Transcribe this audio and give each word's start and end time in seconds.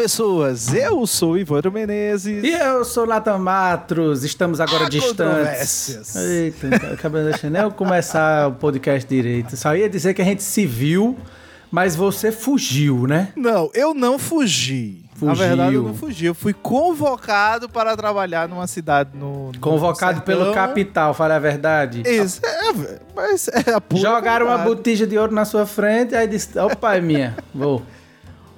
Pessoas, 0.00 0.72
eu 0.72 1.06
sou 1.06 1.36
Ivandro 1.36 1.70
Menezes. 1.70 2.42
E 2.42 2.52
eu 2.52 2.82
sou 2.86 3.04
Lata 3.04 3.36
Matros, 3.36 4.24
estamos 4.24 4.58
agora 4.58 4.86
Há 4.86 4.88
distantes. 4.88 6.16
Eita, 6.16 6.94
acabando 6.94 7.24
de 7.26 7.30
deixar 7.32 7.50
nem 7.50 7.70
começar 7.72 8.48
o 8.48 8.52
podcast 8.52 9.06
direito. 9.06 9.54
Só 9.58 9.76
ia 9.76 9.90
dizer 9.90 10.14
que 10.14 10.22
a 10.22 10.24
gente 10.24 10.42
se 10.42 10.64
viu, 10.64 11.18
mas 11.70 11.94
você 11.94 12.32
fugiu, 12.32 13.06
né? 13.06 13.28
Não, 13.36 13.70
eu 13.74 13.92
não 13.92 14.18
fugi. 14.18 15.04
Fugiu. 15.16 15.26
Na 15.26 15.34
verdade, 15.34 15.74
eu 15.74 15.82
não 15.82 15.94
fugi. 15.94 16.24
Eu 16.24 16.34
fui 16.34 16.54
convocado 16.54 17.68
para 17.68 17.94
trabalhar 17.94 18.48
numa 18.48 18.66
cidade 18.66 19.10
no. 19.12 19.52
no 19.52 19.60
convocado 19.60 20.22
pelo 20.22 20.54
capital, 20.54 21.12
fala 21.12 21.36
a 21.36 21.38
verdade. 21.38 22.04
Isso, 22.06 22.40
é, 22.42 22.72
mas 23.14 23.48
é 23.48 23.74
a 23.74 23.82
Jogaram 23.94 24.46
verdade. 24.46 24.66
uma 24.66 24.74
botija 24.76 25.06
de 25.06 25.18
ouro 25.18 25.34
na 25.34 25.44
sua 25.44 25.66
frente, 25.66 26.14
aí 26.14 26.26
disse: 26.26 26.58
opa, 26.58 26.96
é 26.96 27.02
minha, 27.02 27.36
vou. 27.54 27.82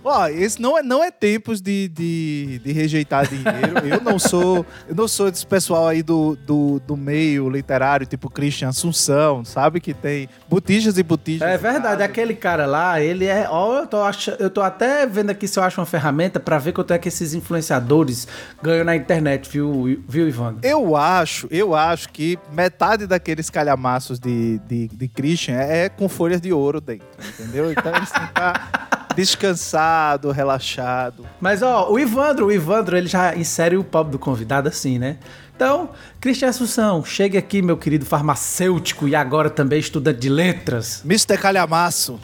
Ó, 0.04 0.26
esse 0.28 0.60
não 0.60 0.76
é, 0.76 0.82
não 0.82 1.02
é 1.02 1.10
tempos 1.10 1.60
de, 1.60 1.88
de, 1.88 2.60
de 2.64 2.72
rejeitar 2.72 3.28
dinheiro. 3.28 3.86
eu 3.88 4.00
não 4.00 4.18
sou 4.18 4.66
eu 4.88 4.94
não 4.94 5.06
sou 5.06 5.30
desse 5.30 5.46
pessoal 5.46 5.88
aí 5.88 6.02
do, 6.02 6.36
do, 6.46 6.80
do 6.80 6.96
meio 6.96 7.48
literário, 7.48 8.06
tipo 8.06 8.28
Christian 8.28 8.68
Assunção, 8.68 9.44
sabe? 9.44 9.80
Que 9.80 9.94
tem 9.94 10.28
botijas 10.48 10.98
e 10.98 11.02
botijas. 11.02 11.48
É 11.48 11.56
verdade, 11.56 12.02
aquele 12.02 12.34
cara 12.34 12.66
lá, 12.66 13.00
ele 13.00 13.26
é. 13.26 13.46
Ó, 13.48 13.80
eu 13.80 13.86
tô, 13.86 14.02
ach... 14.02 14.28
eu 14.38 14.50
tô 14.50 14.60
até 14.60 15.06
vendo 15.06 15.30
aqui 15.30 15.46
se 15.46 15.58
eu 15.58 15.62
acho 15.62 15.80
uma 15.80 15.86
ferramenta 15.86 16.40
para 16.40 16.58
ver 16.58 16.72
quanto 16.72 16.92
é 16.92 16.98
que 16.98 17.08
esses 17.08 17.34
influenciadores 17.34 18.26
ganham 18.62 18.84
na 18.84 18.96
internet, 18.96 19.48
viu, 19.48 20.02
viu 20.08 20.28
Ivan? 20.28 20.56
Eu 20.62 20.96
acho, 20.96 21.46
eu 21.50 21.74
acho 21.74 22.08
que 22.08 22.38
metade 22.52 23.06
daqueles 23.06 23.50
calhamaços 23.50 24.18
de, 24.18 24.58
de, 24.60 24.88
de 24.88 25.08
Christian 25.08 25.54
é 25.54 25.88
com 25.88 26.08
folhas 26.08 26.40
de 26.40 26.52
ouro 26.52 26.80
dentro, 26.80 27.06
entendeu? 27.38 27.70
Então 27.70 27.94
eles 27.94 28.10
têm 28.10 28.22
que 28.22 28.28
estar 28.28 29.01
descansado, 29.14 30.30
relaxado. 30.30 31.26
Mas 31.40 31.62
ó, 31.62 31.90
o 31.90 31.98
Ivandro, 31.98 32.46
o 32.46 32.52
Ivandro, 32.52 32.96
ele 32.96 33.08
já 33.08 33.34
insere 33.34 33.76
o 33.76 33.84
pobre 33.84 34.12
do 34.12 34.18
convidado 34.18 34.68
assim, 34.68 34.98
né? 34.98 35.18
Então, 35.54 35.90
Cristian 36.20 36.48
Assunção, 36.48 37.04
chegue 37.04 37.38
aqui, 37.38 37.62
meu 37.62 37.76
querido 37.76 38.04
farmacêutico 38.04 39.06
e 39.06 39.14
agora 39.14 39.48
também 39.48 39.78
estudante 39.78 40.18
de 40.18 40.28
letras. 40.28 41.02
Mr. 41.04 41.38
Calhamaço. 41.38 42.18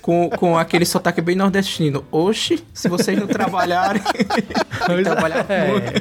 Com, 0.00 0.30
com 0.30 0.58
aquele 0.58 0.84
sotaque 0.84 1.20
bem 1.20 1.36
nordestino. 1.36 2.04
Oxe, 2.10 2.62
se 2.72 2.88
vocês 2.88 3.18
não 3.18 3.26
trabalharem. 3.26 4.02
trabalhar 5.04 5.46
é. 5.48 5.70
muito. 5.70 5.92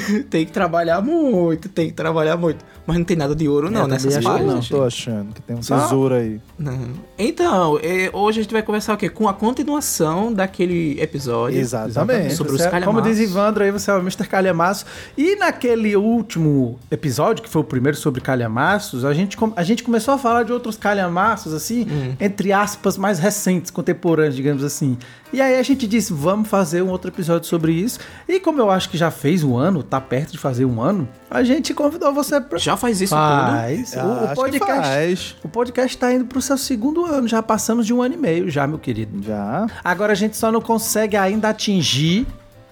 tem 0.30 0.44
que 0.44 0.52
trabalhar 0.52 1.00
muito, 1.00 1.68
tem 1.68 1.88
que 1.88 1.94
trabalhar 1.94 2.36
muito. 2.36 2.64
Mas 2.86 2.98
não 2.98 3.04
tem 3.04 3.16
nada 3.16 3.34
de 3.34 3.48
ouro, 3.48 3.70
não, 3.70 3.84
é, 3.84 3.88
nessas 3.88 4.22
páginas. 4.22 4.54
Não, 4.70 4.78
tô 4.78 4.84
achando 4.84 5.34
que 5.34 5.42
tem 5.42 5.56
um 5.56 5.60
tesouro 5.60 6.14
aí. 6.14 6.40
Não. 6.58 6.90
Então, 7.18 7.78
é, 7.82 8.10
hoje 8.12 8.40
a 8.40 8.42
gente 8.42 8.52
vai 8.52 8.62
conversar 8.62 8.94
o 8.94 8.96
quê? 8.96 9.08
Com 9.08 9.28
a 9.28 9.34
continuação 9.34 10.32
daquele 10.32 11.00
episódio. 11.00 11.58
Exatamente. 11.58 12.34
Sobre 12.34 12.52
você 12.52 12.64
os 12.64 12.70
calhamaços. 12.70 13.02
Como 13.02 13.02
diz 13.02 13.18
Ivandro 13.18 13.64
aí, 13.64 13.72
você 13.72 13.90
é 13.90 13.94
o 13.94 13.98
Mr. 13.98 14.28
Calhamaço. 14.28 14.86
E 15.16 15.34
naquele 15.36 15.96
último 15.96 16.78
episódio, 16.90 17.42
que 17.42 17.48
foi 17.48 17.62
o 17.62 17.64
primeiro 17.64 17.96
sobre 17.96 18.20
calhamaços, 18.20 19.04
a 19.04 19.12
gente, 19.12 19.36
a 19.56 19.62
gente 19.64 19.82
começou 19.82 20.14
a 20.14 20.18
falar 20.18 20.44
de 20.44 20.52
outros 20.52 20.76
calhamaços, 20.76 21.52
assim, 21.52 21.86
hum. 21.90 22.14
entre 22.20 22.52
aspas, 22.52 22.96
mais 22.96 23.18
recentes, 23.18 23.70
contemporâneos, 23.70 24.36
digamos 24.36 24.62
assim. 24.62 24.96
E 25.32 25.40
aí 25.40 25.58
a 25.58 25.62
gente 25.62 25.86
disse, 25.86 26.12
vamos 26.12 26.48
fazer 26.48 26.82
um 26.82 26.88
outro 26.88 27.10
episódio 27.10 27.48
sobre 27.48 27.72
isso. 27.72 27.98
E 28.28 28.38
como 28.38 28.60
eu 28.60 28.70
acho 28.70 28.88
que 28.88 28.96
já 28.96 29.10
fez 29.10 29.42
um 29.42 29.56
ano, 29.56 29.82
tá 29.82 30.00
perto 30.00 30.32
de 30.32 30.38
fazer 30.38 30.64
um 30.64 30.80
ano, 30.80 31.08
a 31.30 31.42
gente 31.42 31.74
convidou 31.74 32.12
você 32.12 32.40
pra... 32.40 32.58
Já 32.58 32.76
faz 32.76 33.00
isso 33.00 33.14
faz. 33.14 33.90
tudo? 33.92 34.02
O, 34.02 34.24
o, 34.24 34.34
podcast, 34.34 34.82
faz. 34.82 35.36
o 35.44 35.48
podcast 35.48 35.98
tá 35.98 36.12
indo 36.12 36.24
pro 36.26 36.40
seu 36.40 36.56
segundo 36.56 37.04
ano, 37.04 37.26
já 37.26 37.42
passamos 37.42 37.86
de 37.86 37.92
um 37.92 38.00
ano 38.00 38.14
e 38.14 38.16
meio 38.18 38.50
já, 38.50 38.66
meu 38.66 38.78
querido. 38.78 39.22
Já. 39.22 39.66
Agora 39.82 40.12
a 40.12 40.16
gente 40.16 40.36
só 40.36 40.52
não 40.52 40.60
consegue 40.60 41.16
ainda 41.16 41.48
atingir 41.48 42.26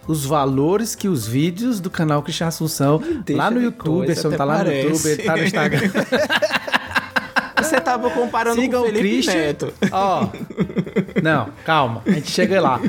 os 0.07 0.25
valores 0.25 0.95
que 0.95 1.09
os 1.09 1.27
vídeos 1.27 1.81
do 1.81 1.91
canal 1.91 2.23
Cristian 2.23 2.49
Assunção 2.49 3.01
lá 3.31 3.51
no 3.51 3.61
YouTube, 3.61 4.11
esse 4.11 4.29
tá 4.31 4.45
lá 4.45 4.57
parece. 4.59 4.89
no 4.89 4.95
YouTube, 4.95 5.25
tá 5.25 5.37
no 5.37 5.45
Instagram. 5.45 5.81
Você 7.65 7.81
tava 7.81 8.11
comparando 8.11 8.61
Sigam 8.61 8.83
com 8.83 8.89
o 8.89 8.93
Felipe 8.93 9.09
Christian. 9.09 9.35
Neto. 9.35 9.75
Ó, 9.91 10.29
não, 11.23 11.49
calma, 11.65 12.03
a 12.07 12.11
gente 12.11 12.31
chega 12.31 12.61
lá. 12.61 12.81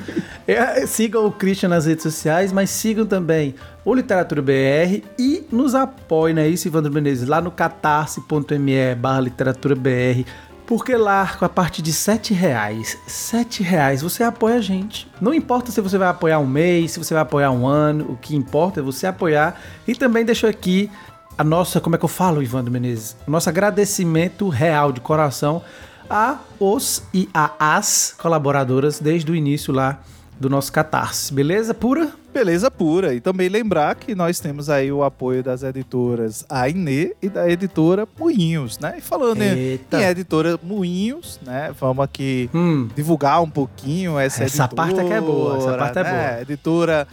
É, 0.48 0.86
sigam 0.86 1.26
o 1.26 1.32
Christian 1.32 1.70
nas 1.70 1.86
redes 1.86 2.04
sociais, 2.04 2.52
mas 2.52 2.70
sigam 2.70 3.06
também 3.06 3.56
o 3.84 3.94
Literatura 3.94 4.42
BR 4.42 5.04
e 5.18 5.46
nos 5.52 5.74
apoiem, 5.74 6.36
né? 6.36 6.48
Isso, 6.48 6.68
Ivandro 6.68 6.92
Menezes, 6.92 7.28
lá 7.28 7.42
no 7.42 7.52
catarse.me 7.52 8.96
barra 8.96 9.22
literatura 9.22 9.76
BR. 9.76 10.24
Porque 10.66 10.96
lá, 10.96 11.32
com 11.38 11.46
a 11.46 11.50
partir 11.50 11.84
de 11.84 11.94
sete 11.94 12.34
reais, 12.34 12.98
sete 13.06 13.62
reais, 13.62 14.02
você 14.02 14.24
apoia 14.24 14.56
a 14.56 14.62
gente. 14.62 15.08
Não 15.22 15.32
importa 15.32 15.72
se 15.72 15.80
você 15.80 15.96
vai 15.96 16.08
apoiar 16.08 16.40
um 16.40 16.48
mês, 16.48 16.92
se 16.92 16.98
você 16.98 17.14
vai 17.14 17.22
apoiar 17.22 17.52
um 17.52 17.68
ano, 17.68 18.06
o 18.10 18.18
que 18.18 18.36
importa 18.36 18.80
é 18.80 18.84
você 18.84 19.06
apoiar. 19.06 19.62
E 19.88 19.94
também 19.94 20.26
deixo 20.26 20.48
aqui 20.48 20.90
a 21.38 21.44
nossa, 21.44 21.82
como 21.82 21.96
é 21.96 22.00
que 22.00 22.06
eu 22.06 22.10
falo, 22.10 22.42
Ivandro 22.42 22.72
Menezes? 22.72 23.16
O 23.28 23.32
nosso 23.32 23.50
agradecimento 23.50 24.48
real 24.50 24.92
de 24.92 25.02
coração 25.02 25.62
a 26.10 26.38
os 26.60 27.04
e 27.14 27.28
a 27.34 27.52
as 27.60 28.16
colaboradoras 28.18 29.00
desde 29.00 29.32
o 29.32 29.36
início 29.36 29.74
lá 29.74 30.00
do 30.40 30.50
nosso 30.50 30.72
Catarse. 30.72 31.34
Beleza 31.34 31.74
pura? 31.74 32.12
Beleza 32.34 32.70
pura. 32.70 33.14
E 33.14 33.22
também 33.22 33.48
lembrar 33.48 33.96
que 33.96 34.14
nós 34.14 34.40
temos 34.40 34.70
aí 34.70 34.92
o 34.92 35.04
apoio 35.04 35.42
das 35.42 35.64
editoras 35.64 36.46
Aine 36.50 37.14
e 37.22 37.30
da 37.30 37.50
editora 37.50 38.08
Moinhos, 38.20 38.78
né? 38.78 38.96
E 38.98 39.02
falando 39.02 39.42
Eita. 39.42 40.02
em 40.02 40.06
editora 40.06 40.60
Moinhos, 40.62 41.40
né? 41.42 41.74
Vamos 41.80 42.04
aqui 42.04 42.50
hum. 42.54 42.90
divulgar 42.96 43.42
um 43.42 43.50
pouquinho 43.50 44.20
essa, 44.20 44.44
essa 44.44 44.66
editora. 44.66 44.66
Essa 44.66 44.76
parte 44.76 45.00
é 45.00 45.04
que 45.06 45.14
é 45.14 45.22
boa, 45.22 45.58
essa 45.58 45.78
parte 45.78 46.00
é 46.00 46.04
né? 46.04 46.10
é 46.10 46.32
boa. 46.32 46.42
Editora, 46.42 47.08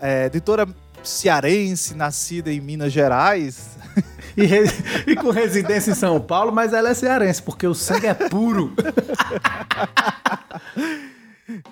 é, 0.00 0.26
editora 0.26 0.68
cearense, 1.08 1.94
nascida 1.94 2.52
em 2.52 2.60
Minas 2.60 2.92
Gerais. 2.92 3.76
E, 4.38 5.10
e, 5.10 5.16
com 5.16 5.30
residência 5.30 5.90
em 5.90 5.94
São 5.94 6.20
Paulo, 6.20 6.52
mas 6.52 6.72
ela 6.72 6.90
é 6.90 6.94
cearense, 6.94 7.42
porque 7.42 7.66
o 7.66 7.74
sangue 7.74 8.06
é 8.06 8.14
puro. 8.14 8.72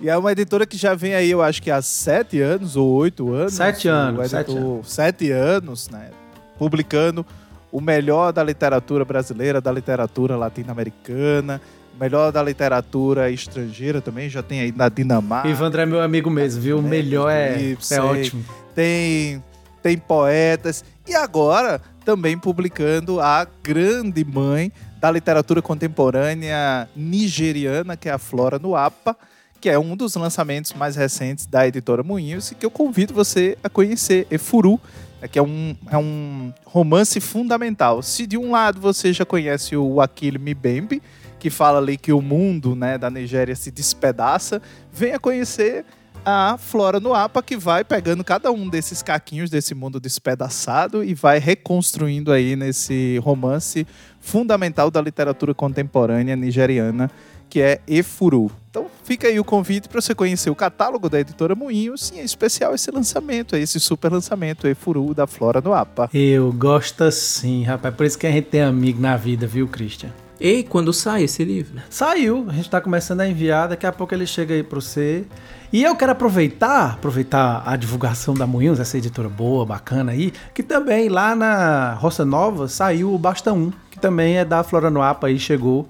E 0.00 0.08
é 0.08 0.16
uma 0.16 0.32
editora 0.32 0.66
que 0.66 0.76
já 0.76 0.94
vem 0.94 1.14
aí, 1.14 1.30
eu 1.30 1.42
acho 1.42 1.62
que 1.62 1.70
há 1.70 1.82
sete 1.82 2.40
anos 2.40 2.76
ou 2.76 2.88
oito 2.94 3.32
anos. 3.32 3.54
Sete 3.54 3.88
anos. 3.88 4.30
Sete 4.30 4.50
anos. 4.50 4.92
Sete 4.92 5.30
anos, 5.30 5.88
né? 5.90 6.10
Publicando 6.58 7.26
o 7.70 7.80
melhor 7.80 8.32
da 8.32 8.42
literatura 8.42 9.04
brasileira, 9.04 9.60
da 9.60 9.70
literatura 9.70 10.34
latino-americana, 10.34 11.60
melhor 11.98 12.30
da 12.30 12.42
literatura 12.42 13.30
estrangeira 13.30 14.00
também, 14.00 14.28
já 14.28 14.42
tem 14.42 14.60
aí 14.60 14.72
na 14.72 14.88
Dinamarca. 14.88 15.48
Ivandro 15.48 15.80
é 15.80 15.86
meu 15.86 16.00
amigo 16.00 16.30
mesmo, 16.30 16.60
viu? 16.60 16.78
O 16.78 16.82
melhor 16.82 17.30
é, 17.30 17.76
é 17.90 18.00
ótimo. 18.00 18.44
Tem, 18.74 19.42
tem 19.82 19.96
poetas. 19.96 20.84
E 21.06 21.14
agora 21.14 21.80
também 22.04 22.38
publicando 22.38 23.20
a 23.20 23.46
grande 23.62 24.24
mãe 24.24 24.70
da 25.00 25.10
literatura 25.10 25.60
contemporânea 25.60 26.88
nigeriana, 26.94 27.96
que 27.96 28.08
é 28.08 28.12
a 28.12 28.18
Flora 28.18 28.58
no 28.58 28.76
Apa 28.76 29.16
que 29.60 29.70
é 29.70 29.78
um 29.78 29.96
dos 29.96 30.14
lançamentos 30.14 30.72
mais 30.74 30.96
recentes 30.96 31.46
da 31.46 31.66
editora 31.66 32.02
Moinhos 32.02 32.52
e 32.52 32.54
que 32.54 32.64
eu 32.64 32.70
convido 32.70 33.14
você 33.14 33.56
a 33.62 33.68
conhecer, 33.68 34.26
Efuru, 34.30 34.80
né, 35.20 35.28
que 35.28 35.38
é 35.38 35.42
um, 35.42 35.74
é 35.90 35.96
um 35.96 36.52
romance 36.64 37.18
fundamental. 37.20 38.02
Se 38.02 38.26
de 38.26 38.36
um 38.36 38.52
lado 38.52 38.80
você 38.80 39.12
já 39.12 39.24
conhece 39.24 39.76
o 39.76 40.00
Akile 40.00 40.38
Mbembe, 40.38 41.02
que 41.46 41.50
fala 41.50 41.78
ali 41.78 41.96
que 41.96 42.12
o 42.12 42.20
mundo 42.20 42.74
né, 42.74 42.98
da 42.98 43.08
Nigéria 43.08 43.54
se 43.54 43.70
despedaça, 43.70 44.60
venha 44.92 45.16
conhecer 45.16 45.84
a 46.24 46.58
Flora 46.58 46.98
no 46.98 47.14
Apa, 47.14 47.40
que 47.40 47.56
vai 47.56 47.84
pegando 47.84 48.24
cada 48.24 48.50
um 48.50 48.68
desses 48.68 49.00
caquinhos 49.00 49.48
desse 49.48 49.72
mundo 49.72 50.00
despedaçado 50.00 51.04
e 51.04 51.14
vai 51.14 51.38
reconstruindo 51.38 52.32
aí 52.32 52.56
nesse 52.56 53.20
romance 53.22 53.86
fundamental 54.18 54.90
da 54.90 55.00
literatura 55.00 55.54
contemporânea 55.54 56.34
nigeriana 56.34 57.08
que 57.48 57.60
é 57.60 57.80
Efuru. 57.86 58.50
Então 58.68 58.86
fica 59.04 59.28
aí 59.28 59.38
o 59.38 59.44
convite 59.44 59.88
para 59.88 60.00
você 60.00 60.16
conhecer 60.16 60.50
o 60.50 60.54
catálogo 60.56 61.08
da 61.08 61.20
editora 61.20 61.54
Moinhos 61.54 62.10
e 62.10 62.18
em 62.18 62.24
especial 62.24 62.74
esse 62.74 62.90
lançamento, 62.90 63.54
esse 63.54 63.78
super 63.78 64.10
lançamento 64.10 64.66
Efuru 64.66 65.14
da 65.14 65.28
Flora 65.28 65.60
no 65.60 65.72
APA. 65.72 66.10
Eu 66.12 66.52
gosto 66.52 67.08
sim, 67.12 67.62
rapaz. 67.62 67.94
Por 67.94 68.04
isso 68.04 68.18
que 68.18 68.26
a 68.26 68.32
gente 68.32 68.46
tem 68.46 68.62
amigo 68.62 69.00
na 69.00 69.16
vida, 69.16 69.46
viu, 69.46 69.68
Christian? 69.68 70.10
E 70.40 70.62
quando 70.64 70.92
sai 70.92 71.22
esse 71.22 71.42
livro? 71.44 71.80
Saiu, 71.88 72.44
a 72.48 72.52
gente 72.52 72.68
tá 72.68 72.80
começando 72.80 73.20
a 73.20 73.28
enviar, 73.28 73.68
daqui 73.68 73.86
a 73.86 73.92
pouco 73.92 74.14
ele 74.14 74.26
chega 74.26 74.54
aí 74.54 74.62
pra 74.62 74.80
você. 74.80 75.24
E 75.72 75.82
eu 75.82 75.96
quero 75.96 76.12
aproveitar, 76.12 76.92
aproveitar 76.92 77.62
a 77.66 77.74
divulgação 77.74 78.34
da 78.34 78.46
Moinhos, 78.46 78.78
essa 78.78 78.98
editora 78.98 79.28
boa, 79.28 79.64
bacana 79.64 80.12
aí, 80.12 80.32
que 80.54 80.62
também 80.62 81.08
lá 81.08 81.34
na 81.34 81.94
Roça 81.94 82.24
Nova 82.24 82.68
saiu 82.68 83.14
o 83.14 83.18
Basta 83.18 83.52
1, 83.52 83.72
que 83.90 83.98
também 83.98 84.38
é 84.38 84.44
da 84.44 84.62
Floranoapa 84.62 85.26
aí, 85.26 85.38
chegou 85.38 85.88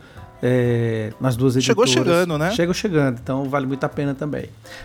é, 0.49 1.13
nas 1.21 1.37
duas 1.37 1.57
editoras. 1.57 1.91
Chegou 1.91 2.05
chegando, 2.05 2.39
né? 2.39 2.53
Chegou 2.53 2.73
chegando, 2.73 3.19
então 3.21 3.45
vale 3.47 3.67
muito 3.67 3.83
a 3.83 3.89
pena 3.89 4.15
também. 4.15 4.45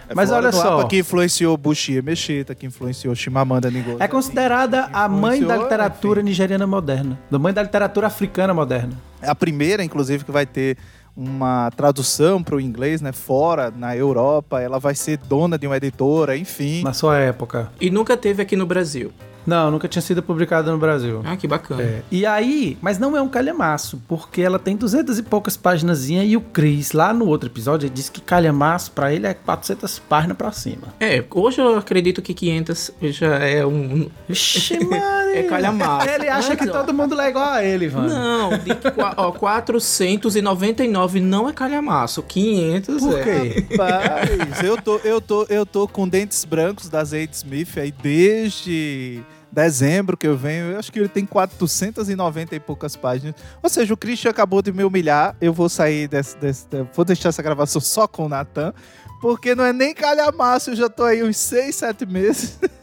É 0.10 0.16
Mas 0.16 0.32
olha 0.32 0.52
só. 0.52 0.84
que 0.86 0.98
influenciou 0.98 1.56
Bushia 1.56 2.02
Meshita, 2.02 2.56
que 2.56 2.66
influenciou 2.66 3.14
Shimamanda 3.14 3.70
Ngozi. 3.70 3.98
É 4.00 4.08
considerada 4.08 4.90
a 4.92 5.08
mãe 5.08 5.44
da 5.44 5.56
literatura 5.56 6.22
enfim. 6.22 6.30
nigeriana 6.30 6.66
moderna, 6.66 7.20
da 7.30 7.38
mãe 7.38 7.54
da 7.54 7.62
literatura 7.62 8.08
africana 8.08 8.56
moderna. 8.56 8.94
É 9.22 9.30
a 9.30 9.36
primeira, 9.36 9.84
inclusive, 9.84 10.26
que 10.26 10.32
vai 10.32 10.48
ter 10.48 10.78
uma 11.16 11.70
tradução 11.76 12.42
para 12.42 12.56
o 12.56 12.60
inglês, 12.60 13.02
né? 13.02 13.12
Fora, 13.12 13.72
na 13.76 13.96
Europa. 13.96 14.60
Ela 14.62 14.80
vai 14.80 14.96
ser 14.96 15.18
dona 15.18 15.60
de 15.60 15.68
uma 15.68 15.78
editora, 15.78 16.36
enfim. 16.36 16.82
Na 16.84 16.94
sua 16.94 17.20
época. 17.20 17.72
E 17.80 17.92
nunca 17.92 18.18
teve 18.18 18.42
aqui 18.42 18.56
no 18.56 18.66
Brasil. 18.66 19.12
Não, 19.46 19.72
nunca 19.72 19.88
tinha 19.88 20.02
sido 20.02 20.22
publicada 20.22 20.72
no 20.72 20.78
Brasil. 20.78 21.22
Ah, 21.24 21.36
que 21.36 21.48
bacana. 21.48 21.82
É. 21.82 22.02
E 22.12 22.26
aí, 22.26 22.78
mas 22.82 22.98
não 23.00 23.16
é 23.16 23.22
um 23.22 23.30
calhamaço, 23.30 24.02
porque 24.08 24.42
ela 24.42 24.60
tem 24.60 24.76
duzentas 24.76 25.18
e 25.18 25.24
poucas 25.24 25.58
páginas 25.58 26.10
e 26.10 26.36
o 26.36 26.42
Chris, 26.42 26.92
lá 26.92 27.14
no 27.14 27.26
outro 27.28 27.50
episódio, 27.50 27.88
ele 27.88 27.94
disse 27.94 28.12
que 28.12 28.22
calhamaço 28.22 28.92
pra 28.92 29.14
ele 29.14 29.28
é 29.28 29.34
400 29.34 30.00
páginas 30.00 30.38
pra 30.38 30.52
cima. 30.52 30.88
É, 31.00 31.24
hoje 31.32 31.60
eu 31.60 31.78
acredito 31.78 32.22
que 32.22 32.34
500 32.34 32.92
já 33.02 33.36
é 33.40 33.66
um... 33.66 34.10
Vixe. 34.28 34.78
É 35.34 35.44
calhamaço. 35.44 36.10
Ele 36.10 36.28
acha 36.28 36.50
Mas, 36.50 36.60
que 36.60 36.70
ó, 36.70 36.74
todo 36.74 36.94
mundo 36.94 37.20
é 37.20 37.30
igual 37.30 37.52
a 37.52 37.64
ele, 37.64 37.90
mano. 37.90 38.10
Não, 38.10 38.50
de, 38.50 38.72
ó, 39.16 39.32
499 39.32 41.22
não 41.22 41.48
é 41.48 41.54
calhamaço, 41.54 42.22
500 42.22 43.02
Por 43.02 43.20
é. 43.20 43.24
quê? 43.24 43.66
Rapaz, 43.72 44.64
eu 44.64 44.82
tô, 44.82 44.98
eu, 44.98 45.22
tô, 45.22 45.46
eu 45.50 45.66
tô 45.66 45.88
com 45.88 46.08
dentes 46.08 46.44
brancos 46.44 46.90
da 46.90 47.04
Zade 47.04 47.30
Smith 47.34 47.78
aí 47.78 47.92
desde 47.92 49.22
dezembro 49.52 50.16
que 50.16 50.28
eu 50.28 50.38
venho. 50.38 50.72
Eu 50.72 50.80
acho 50.80 50.92
que 50.92 51.00
ele 51.00 51.10
tem 51.10 51.26
490 51.26 52.56
e 52.56 52.60
poucas 52.60 52.96
páginas. 52.96 53.36
Ou 53.62 53.70
seja, 53.70 53.94
o 53.94 53.98
Christian 53.98 54.32
acabou 54.32 54.62
de 54.62 54.72
me 54.72 54.84
humilhar. 54.84 55.36
Eu 55.42 55.54
vou 55.54 55.70
sair 55.70 56.08
desse. 56.08 56.38
desse 56.38 56.66
vou 56.94 57.06
deixar 57.06 57.30
essa 57.30 57.44
gravação 57.44 57.82
só 57.82 58.08
com 58.08 58.26
o 58.26 58.30
Natan. 58.30 58.74
Porque 59.22 59.54
não 59.54 59.64
é 59.64 59.72
nem 59.72 59.94
calhamaço, 59.94 60.72
eu 60.72 60.76
já 60.76 60.90
tô 60.90 61.04
aí 61.04 61.24
uns 61.24 61.38
6, 61.38 61.76
7 61.76 62.06
meses. 62.08 62.58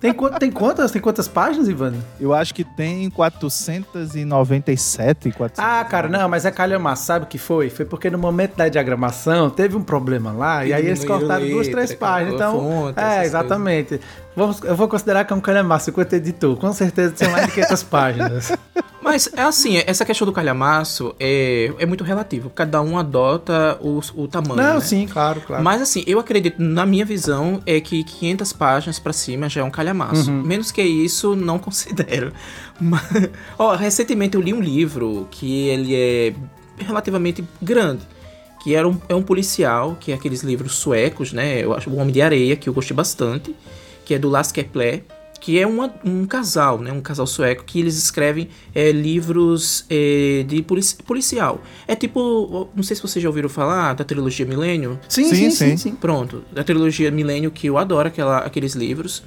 Tem, 0.00 0.12
tem 0.38 0.50
quantas? 0.50 0.90
Tem 0.90 1.00
quantas 1.00 1.28
páginas, 1.28 1.68
Ivan? 1.68 1.94
Eu 2.20 2.34
acho 2.34 2.54
que 2.54 2.64
tem 2.64 3.08
497, 3.10 5.30
400. 5.30 5.58
Ah, 5.58 5.84
cara, 5.84 6.08
não, 6.08 6.28
mas 6.28 6.44
é 6.44 6.50
calhamaço. 6.50 7.04
Sabe 7.04 7.24
o 7.24 7.28
que 7.28 7.38
foi? 7.38 7.70
Foi 7.70 7.84
porque 7.84 8.10
no 8.10 8.18
momento 8.18 8.56
da 8.56 8.68
diagramação 8.68 9.48
teve 9.48 9.76
um 9.76 9.82
problema 9.82 10.32
lá 10.32 10.64
e 10.64 10.72
aí 10.72 10.86
eles 10.86 11.04
cortaram 11.04 11.48
duas, 11.48 11.68
três 11.68 11.94
páginas. 11.94 12.34
Então, 12.34 12.58
fonte, 12.58 12.98
é, 12.98 13.24
exatamente. 13.24 14.00
Vamos, 14.34 14.62
eu 14.62 14.74
vou 14.74 14.88
considerar 14.88 15.24
que 15.24 15.32
é 15.32 15.36
um 15.36 15.40
calhamaço 15.40 15.90
enquanto 15.90 16.12
editor. 16.14 16.56
Com 16.56 16.72
certeza 16.72 17.14
são 17.16 17.30
mais 17.30 17.46
de 17.46 17.52
500 17.52 17.82
páginas. 17.84 18.52
Mas 19.02 19.28
é 19.36 19.42
assim, 19.42 19.82
essa 19.84 20.04
questão 20.04 20.24
do 20.24 20.32
calhamaço 20.32 21.14
é, 21.18 21.72
é 21.78 21.84
muito 21.84 22.04
relativo. 22.04 22.48
Cada 22.50 22.80
um 22.80 22.96
adota 22.96 23.76
o, 23.80 24.00
o 24.14 24.28
tamanho. 24.28 24.62
Não, 24.62 24.74
né? 24.74 24.80
sim, 24.80 25.06
claro, 25.06 25.40
claro. 25.40 25.62
Mas 25.62 25.82
assim, 25.82 26.04
eu 26.06 26.20
acredito, 26.20 26.62
na 26.62 26.86
minha 26.86 27.04
visão, 27.04 27.60
é 27.66 27.80
que 27.80 28.04
500 28.04 28.52
páginas 28.52 28.98
pra 29.00 29.12
cima 29.12 29.48
já 29.48 29.60
é 29.60 29.64
um 29.64 29.70
calhamaço. 29.70 30.30
Uhum. 30.30 30.42
Menos 30.42 30.70
que 30.70 30.82
isso, 30.82 31.34
não 31.34 31.58
considero. 31.60 32.32
Mas, 32.80 33.02
ó, 33.58 33.74
recentemente 33.74 34.36
eu 34.36 34.40
li 34.40 34.54
um 34.54 34.60
livro 34.60 35.26
que 35.30 35.68
ele 35.68 35.94
é 35.96 36.34
relativamente 36.78 37.44
grande. 37.60 38.02
Que 38.62 38.76
era 38.76 38.88
um, 38.88 38.96
é 39.08 39.14
um 39.16 39.22
policial, 39.22 39.96
que 39.98 40.12
é 40.12 40.14
aqueles 40.14 40.42
livros 40.42 40.76
suecos, 40.76 41.32
né? 41.32 41.64
Eu 41.64 41.74
acho 41.74 41.90
O 41.90 41.96
Homem 41.96 42.12
de 42.12 42.22
Areia, 42.22 42.54
que 42.54 42.68
eu 42.68 42.72
gostei 42.72 42.96
bastante. 42.96 43.56
Que 44.04 44.14
é 44.14 44.18
do 44.18 44.28
Lars 44.28 44.52
Kepler. 44.52 45.02
Que 45.44 45.58
é 45.58 45.66
uma- 45.66 45.92
um 46.04 46.24
casal, 46.24 46.78
né? 46.78 46.92
Um 46.92 47.00
casal 47.00 47.26
sueco 47.26 47.64
que 47.64 47.80
eles 47.80 47.96
escrevem 47.98 48.48
é, 48.72 48.92
livros 48.92 49.84
é, 49.90 50.44
de 50.46 50.62
polici- 50.62 50.96
policial. 51.02 51.60
É 51.88 51.96
tipo, 51.96 52.68
não 52.76 52.82
sei 52.84 52.94
se 52.94 53.02
vocês 53.02 53.20
já 53.20 53.28
ouviram 53.28 53.48
falar 53.48 53.92
da 53.94 54.04
trilogia 54.04 54.46
Milênio. 54.46 55.00
sim, 55.08 55.24
sim, 55.24 55.34
sim, 55.34 55.50
sim. 55.50 55.66
sim, 55.70 55.76
sim. 55.76 55.94
Pronto, 55.96 56.44
da 56.52 56.62
trilogia 56.62 57.10
Milênio, 57.10 57.50
que 57.50 57.66
eu 57.66 57.76
adoro 57.76 58.06
aquela, 58.06 58.38
aqueles 58.38 58.74
livros. 58.74 59.22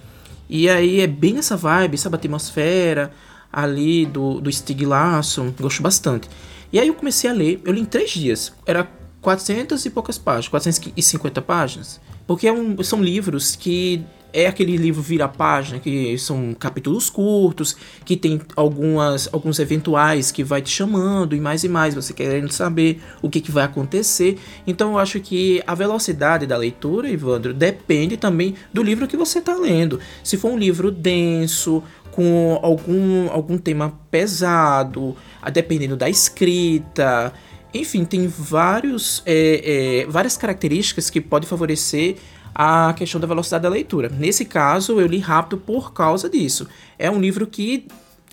E 0.50 0.69
aí 0.69 1.01
é 1.01 1.07
bem 1.07 1.38
essa 1.38 1.57
vibe, 1.57 1.97
sabe? 1.97 2.15
A 2.15 2.17
atmosfera 2.17 3.12
ali 3.51 4.06
do, 4.06 4.39
do 4.39 4.50
Stig 4.51 4.85
Larsson, 4.85 5.53
gosto 5.59 5.81
bastante. 5.83 6.29
E 6.71 6.79
aí 6.79 6.88
eu 6.88 6.94
comecei 6.94 7.29
a 7.29 7.33
ler, 7.33 7.59
eu 7.65 7.73
li 7.73 7.81
em 7.81 7.85
três 7.85 8.12
dias. 8.12 8.53
Era 8.65 8.88
400 9.21 9.83
e 9.85 9.89
poucas 9.89 10.17
páginas, 10.17 10.47
450 10.47 11.41
páginas. 11.41 12.00
Porque 12.27 12.47
é 12.47 12.53
um- 12.53 12.81
são 12.83 13.03
livros 13.03 13.56
que 13.56 14.01
é 14.36 14.48
aquele 14.48 14.76
livro 14.76 15.02
vira-página, 15.02 15.80
que 15.80 16.18
são 16.18 16.54
capítulos 16.54 17.10
curtos, 17.10 17.78
que 18.04 18.18
tem 18.18 18.42
algumas, 18.54 19.30
alguns 19.32 19.60
eventuais 19.60 20.30
que 20.30 20.44
vai 20.44 20.62
te 20.62 20.70
chamando 20.70 21.34
e 21.34 21.40
mais 21.40 21.64
e 21.64 21.70
mais, 21.70 21.96
você 21.96 22.14
querendo 22.14 22.52
saber 22.52 23.02
o 23.22 23.30
que, 23.30 23.40
que 23.40 23.50
vai 23.50 23.64
acontecer. 23.64 24.38
Então 24.68 24.92
eu 24.92 24.98
acho 25.00 25.22
que 25.22 25.64
a 25.66 25.74
velocidade 25.74 26.46
da 26.46 26.58
leitura, 26.58 27.10
Ivandro, 27.10 27.54
depende 27.54 28.18
também 28.18 28.56
do 28.74 28.84
livro 28.84 29.08
que 29.08 29.16
você 29.16 29.40
está 29.40 29.56
lendo. 29.56 30.02
Se 30.22 30.36
for 30.36 30.52
um 30.52 30.58
livro 30.58 30.92
denso, 30.92 31.82
com 32.12 32.60
algum, 32.62 33.30
algum 33.30 33.58
tema 33.58 33.98
pesado, 34.12 35.16
dependendo 35.54 35.96
da 35.96 36.10
escrita, 36.10 37.34
enfim, 37.74 38.06
tem 38.06 38.26
vários, 38.26 39.22
é, 39.26 40.04
é, 40.04 40.06
várias 40.08 40.38
características 40.38 41.10
que 41.10 41.20
podem 41.20 41.48
favorecer 41.48 42.16
a 42.56 42.94
questão 42.94 43.19
da 43.19 43.28
velocidade 43.28 43.63
da 43.63 43.69
leitura. 43.69 44.07
Nesse 44.07 44.46
caso, 44.46 45.00
eu 45.02 45.06
li 45.06 45.19
rápido 45.19 45.57
por 45.57 45.92
causa 45.92 46.30
disso. 46.30 46.66
É 46.98 47.12
um 47.12 47.19
livro 47.19 47.46
que 47.46 47.86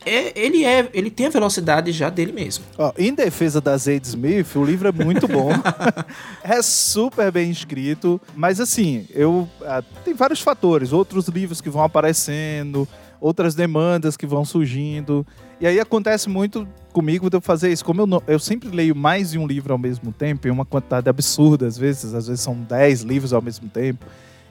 é, 0.06 0.32
ele 0.38 0.64
é, 0.64 0.88
ele 0.94 1.10
tem 1.10 1.26
a 1.26 1.30
velocidade 1.30 1.90
já 1.90 2.08
dele 2.08 2.32
mesmo. 2.32 2.64
Ó, 2.78 2.92
em 2.96 3.12
defesa 3.12 3.60
da 3.60 3.76
Zade 3.76 4.06
Smith, 4.06 4.54
o 4.54 4.64
livro 4.64 4.88
é 4.88 4.92
muito 4.92 5.26
bom. 5.26 5.50
é 6.42 6.62
super 6.62 7.32
bem 7.32 7.50
escrito. 7.50 8.20
Mas 8.34 8.60
assim, 8.60 9.06
eu. 9.10 9.48
ah, 9.62 9.82
tem 10.04 10.14
vários 10.14 10.40
fatores, 10.40 10.92
outros 10.92 11.26
livros 11.26 11.60
que 11.60 11.68
vão 11.68 11.82
aparecendo, 11.82 12.86
outras 13.20 13.54
demandas 13.54 14.16
que 14.16 14.26
vão 14.26 14.44
surgindo. 14.44 15.26
E 15.60 15.66
aí 15.66 15.80
acontece 15.80 16.28
muito 16.28 16.66
comigo 16.92 17.28
de 17.30 17.36
eu 17.36 17.40
fazer 17.40 17.72
isso. 17.72 17.84
Como 17.84 18.00
eu, 18.02 18.06
não- 18.06 18.22
eu 18.26 18.38
sempre 18.38 18.68
leio 18.68 18.94
mais 18.94 19.30
de 19.32 19.38
um 19.38 19.46
livro 19.46 19.72
ao 19.72 19.78
mesmo 19.78 20.12
tempo, 20.12 20.46
em 20.46 20.50
uma 20.50 20.64
quantidade 20.64 21.08
absurda, 21.08 21.66
às 21.66 21.76
vezes, 21.76 22.14
às 22.14 22.26
vezes 22.28 22.40
são 22.42 22.54
10 22.54 23.00
livros 23.02 23.32
ao 23.32 23.42
mesmo 23.42 23.68
tempo. 23.68 24.04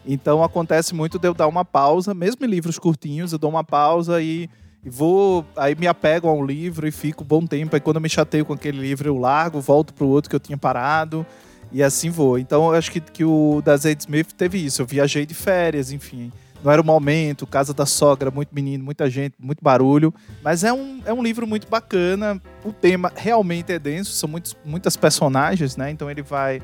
Então 0.05 0.43
acontece 0.43 0.95
muito 0.95 1.19
de 1.19 1.27
eu 1.27 1.33
dar 1.33 1.47
uma 1.47 1.63
pausa, 1.63 2.13
mesmo 2.13 2.43
em 2.45 2.49
livros 2.49 2.79
curtinhos, 2.79 3.31
eu 3.33 3.37
dou 3.37 3.49
uma 3.51 3.63
pausa 3.63 4.21
e, 4.21 4.49
e 4.83 4.89
vou. 4.89 5.45
Aí 5.55 5.75
me 5.75 5.85
apego 5.87 6.27
a 6.27 6.33
um 6.33 6.43
livro 6.45 6.87
e 6.87 6.91
fico 6.91 7.23
um 7.23 7.27
bom 7.27 7.45
tempo. 7.45 7.75
Aí 7.75 7.79
quando 7.79 7.97
eu 7.97 8.01
me 8.01 8.09
chateio 8.09 8.43
com 8.43 8.53
aquele 8.53 8.79
livro, 8.79 9.07
eu 9.07 9.17
largo, 9.17 9.61
volto 9.61 9.93
pro 9.93 10.07
outro 10.07 10.29
que 10.29 10.35
eu 10.35 10.39
tinha 10.39 10.57
parado. 10.57 11.25
E 11.71 11.81
assim 11.83 12.09
vou. 12.09 12.37
Então 12.39 12.65
eu 12.65 12.73
acho 12.73 12.91
que, 12.91 12.99
que 12.99 13.23
o 13.23 13.61
da 13.63 13.77
Zade 13.77 14.01
Smith 14.01 14.31
teve 14.33 14.57
isso. 14.57 14.81
Eu 14.81 14.85
viajei 14.85 15.25
de 15.25 15.33
férias, 15.33 15.91
enfim. 15.91 16.31
Não 16.63 16.71
era 16.71 16.81
o 16.81 16.85
momento, 16.85 17.47
casa 17.47 17.73
da 17.73 17.85
sogra, 17.85 18.29
muito 18.29 18.53
menino, 18.53 18.83
muita 18.83 19.09
gente, 19.09 19.35
muito 19.39 19.63
barulho. 19.63 20.13
Mas 20.43 20.63
é 20.63 20.71
um, 20.71 21.01
é 21.05 21.11
um 21.13 21.23
livro 21.23 21.47
muito 21.47 21.67
bacana. 21.67 22.41
O 22.63 22.71
tema 22.71 23.11
realmente 23.15 23.71
é 23.71 23.79
denso, 23.79 24.11
são 24.11 24.29
muitos, 24.29 24.55
muitas 24.63 24.95
personagens, 24.95 25.75
né? 25.75 25.89
Então 25.89 26.09
ele 26.09 26.21
vai. 26.21 26.61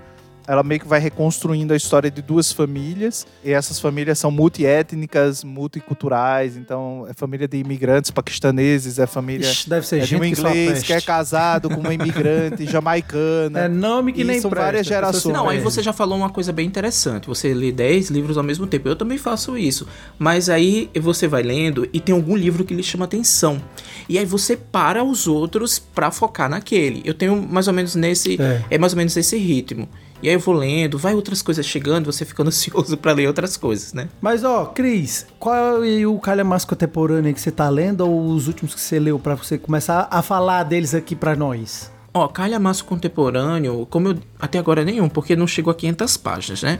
Ela 0.48 0.63
meio 0.63 0.80
que 0.80 0.88
vai 0.88 1.00
reconstruindo 1.00 1.74
a 1.74 1.75
história 1.77 2.10
de 2.10 2.22
duas 2.22 2.51
famílias. 2.51 3.27
E 3.44 3.51
essas 3.51 3.80
famílias 3.80 4.18
são 4.18 4.32
multiétnicas, 4.32 5.44
multiculturais. 5.44 6.56
Então, 6.56 7.06
é 7.10 7.13
família 7.13 7.48
de 7.48 7.58
imigrantes 7.58 8.12
paquistaneses, 8.12 8.98
é 8.98 9.06
família 9.06 9.50
Ixi, 9.50 9.70
deve 9.70 9.86
ser 9.86 9.98
é 9.98 10.00
de 10.00 10.06
gente 10.06 10.22
um 10.22 10.30
que 10.30 10.36
só 10.36 10.50
inglês 10.50 10.70
peste. 10.70 10.86
que 10.88 10.94
é 10.94 11.01
casado 11.01 11.70
com 11.70 11.82
uma 11.82 11.94
imigrante 11.94 12.66
jamaicana. 12.72 13.62
É 13.62 13.68
nome 13.68 14.13
que 14.13 14.22
E 14.22 14.24
nem 14.24 14.39
são 14.39 14.50
presta, 14.50 14.66
várias 14.66 14.88
gerações. 14.88 15.34
Não, 15.34 15.50
aí 15.50 15.60
você 15.60 15.84
já 15.84 15.92
falou 15.92 16.18
uma 16.18 16.30
coisa 16.30 16.54
bem 16.54 16.66
interessante. 16.66 17.27
Você 17.27 17.54
lê 17.54 17.72
10 17.72 18.10
livros 18.10 18.38
ao 18.38 18.44
mesmo 18.44 18.66
tempo. 18.68 18.88
Eu 18.88 18.96
também 18.96 19.18
faço 19.18 19.58
isso. 19.58 19.88
Mas 20.18 20.50
aí 20.50 20.89
você 21.00 21.27
vai 21.27 21.44
lendo 21.44 21.88
e 21.92 22.00
tem 22.00 22.16
algum 22.16 22.36
livro 22.36 22.63
que 22.63 22.74
lhe 22.74 22.84
chama 22.84 23.06
atenção. 23.06 23.62
E 24.08 24.18
aí 24.18 24.25
você 24.25 24.56
para 24.56 25.04
os 25.04 25.27
outros 25.27 25.77
pra 25.80 26.12
focar 26.12 26.50
naquele. 26.50 27.01
Eu 27.04 27.13
tenho 27.13 27.42
mais 27.42 27.68
ou 27.68 27.74
menos 27.74 27.96
nesse. 27.96 28.42
É. 28.42 28.63
É, 28.70 28.77
mais 28.77 28.94
ou 28.94 28.98
menos 28.98 29.16
esse 29.18 29.38
ritmo. 29.38 29.88
E 30.21 30.27
aí 30.27 30.36
eu 30.36 30.39
vou 30.39 30.55
lendo, 30.55 30.97
vai 30.97 31.13
outras 31.13 31.41
coisas 31.41 31.65
chegando, 31.65 32.05
você 32.12 32.25
ficando 32.25 32.47
ansioso 32.50 32.97
pra 32.97 33.13
ler 33.13 33.27
outras 33.27 33.55
coisas, 33.57 33.93
né? 33.93 34.09
Mas, 34.19 34.43
ó, 34.43 34.65
Cris, 34.65 35.27
qual 35.39 35.83
é 35.83 36.05
o 36.05 36.19
calhamaço 36.19 36.67
contemporâneo 36.67 37.33
que 37.33 37.41
você 37.41 37.51
tá 37.51 37.69
lendo 37.69 38.01
ou 38.01 38.27
os 38.27 38.47
últimos 38.47 38.74
que 38.74 38.81
você 38.81 39.00
leu 39.00 39.19
pra 39.19 39.36
você 39.36 39.57
começar 39.57 40.07
a 40.09 40.21
falar 40.21 40.63
deles 40.63 40.93
aqui 40.93 41.15
pra 41.15 41.36
nós? 41.36 41.91
Ó, 42.13 42.27
calhamaço 42.27 42.83
contemporâneo, 42.86 43.86
como 43.91 44.09
eu. 44.09 44.17
Até 44.39 44.57
agora 44.57 44.83
nenhum, 44.83 45.07
porque 45.07 45.36
não 45.36 45.45
chegou 45.45 45.69
a 45.69 45.75
500 45.75 46.17
páginas, 46.17 46.63
né? 46.63 46.79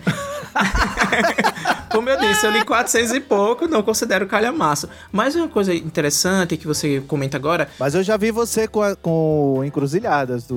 Como 1.92 2.10
eu 2.10 2.20
disse, 2.20 2.46
eu 2.46 2.52
li 2.52 2.64
400 2.64 3.14
e 3.14 3.20
pouco, 3.20 3.68
não 3.68 3.82
considero 3.82 4.28
calhamaço. 4.28 4.88
Mas 5.12 5.36
uma 5.36 5.48
coisa 5.48 5.74
interessante 5.74 6.58
que 6.58 6.68
você 6.68 7.02
comenta 7.08 7.38
agora. 7.38 7.70
Mas 7.80 7.96
eu 7.96 8.04
já 8.04 8.18
vi 8.18 8.32
você 8.32 8.68
com, 8.68 8.82
a, 8.82 8.96
com 8.96 9.62
Encruzilhadas 9.66 10.46
do. 10.46 10.56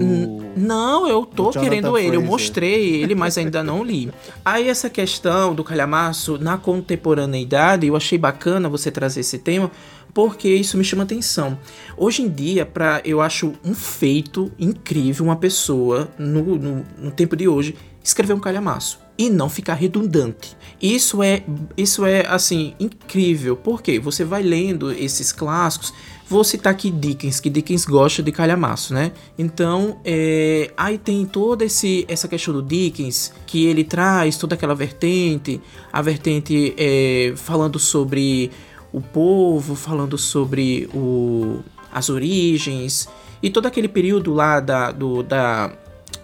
Não, 0.57 1.09
eu 1.09 1.25
tô 1.25 1.51
querendo 1.51 1.97
ele. 1.97 2.17
Eu 2.17 2.23
mostrei 2.23 3.03
ele, 3.03 3.15
mas 3.15 3.39
ainda 3.39 3.63
não 3.63 3.83
li. 3.83 4.13
Aí 4.45 4.69
essa 4.69 4.91
questão 4.91 5.55
do 5.55 5.63
calhamaço 5.63 6.39
na 6.39 6.59
contemporaneidade, 6.59 7.87
eu 7.87 7.97
achei 7.97 8.19
bacana 8.19 8.69
você 8.69 8.91
trazer 8.91 9.21
esse 9.21 9.39
tema 9.39 9.71
porque 10.13 10.49
isso 10.49 10.77
me 10.77 10.85
chama 10.85 11.05
atenção. 11.05 11.57
Hoje 11.97 12.23
em 12.23 12.29
dia, 12.29 12.67
para 12.67 13.01
eu 13.05 13.21
acho 13.21 13.53
um 13.65 13.75
feito 13.75 14.51
incrível 14.59 15.25
uma 15.25 15.37
pessoa 15.37 16.09
no, 16.19 16.57
no, 16.57 16.85
no 16.99 17.11
tempo 17.11 17.37
de 17.37 17.47
hoje 17.47 17.77
escrever 18.03 18.33
um 18.33 18.41
calhamaço 18.41 18.99
e 19.21 19.29
não 19.29 19.51
ficar 19.51 19.75
redundante. 19.75 20.57
Isso 20.81 21.23
é, 21.23 21.43
isso 21.77 22.07
é 22.07 22.27
assim 22.27 22.75
incrível, 22.81 23.55
porque 23.55 23.99
você 24.01 24.25
vai 24.25 24.43
lendo 24.43 24.91
esses 24.91 25.31
clássicos. 25.31 25.93
Vou 26.27 26.43
citar 26.43 26.73
aqui 26.73 26.91
Dickens, 26.91 27.39
que 27.39 27.51
Dickens 27.51 27.85
gosta 27.85 28.23
de 28.23 28.33
calhamaço, 28.33 28.95
né? 28.95 29.13
Então, 29.37 30.01
é, 30.07 30.71
aí 30.75 30.97
tem 30.97 31.27
toda 31.27 31.67
esse, 31.67 32.07
essa 32.09 32.27
questão 32.27 32.55
do 32.55 32.63
Dickens, 32.63 33.31
que 33.47 33.67
ele 33.67 33.85
traz 33.85 34.39
toda 34.39 34.55
aquela 34.55 34.75
vertente, 34.75 35.61
a 35.93 36.01
vertente 36.01 36.75
é, 36.79 37.35
falando 37.37 37.79
sobre 37.79 38.51
o 38.91 39.03
povo, 39.03 39.75
falando 39.75 40.17
sobre 40.17 40.89
o, 40.95 41.59
as 41.93 42.09
origens 42.09 43.07
e 43.43 43.51
todo 43.51 43.67
aquele 43.67 43.89
período 43.89 44.33
lá 44.33 44.61
da, 44.61 44.91
do, 44.91 45.23
da, 45.23 45.71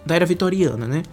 da 0.03 0.15
era 0.15 0.25
vitoriana, 0.25 0.87
né? 0.87 1.03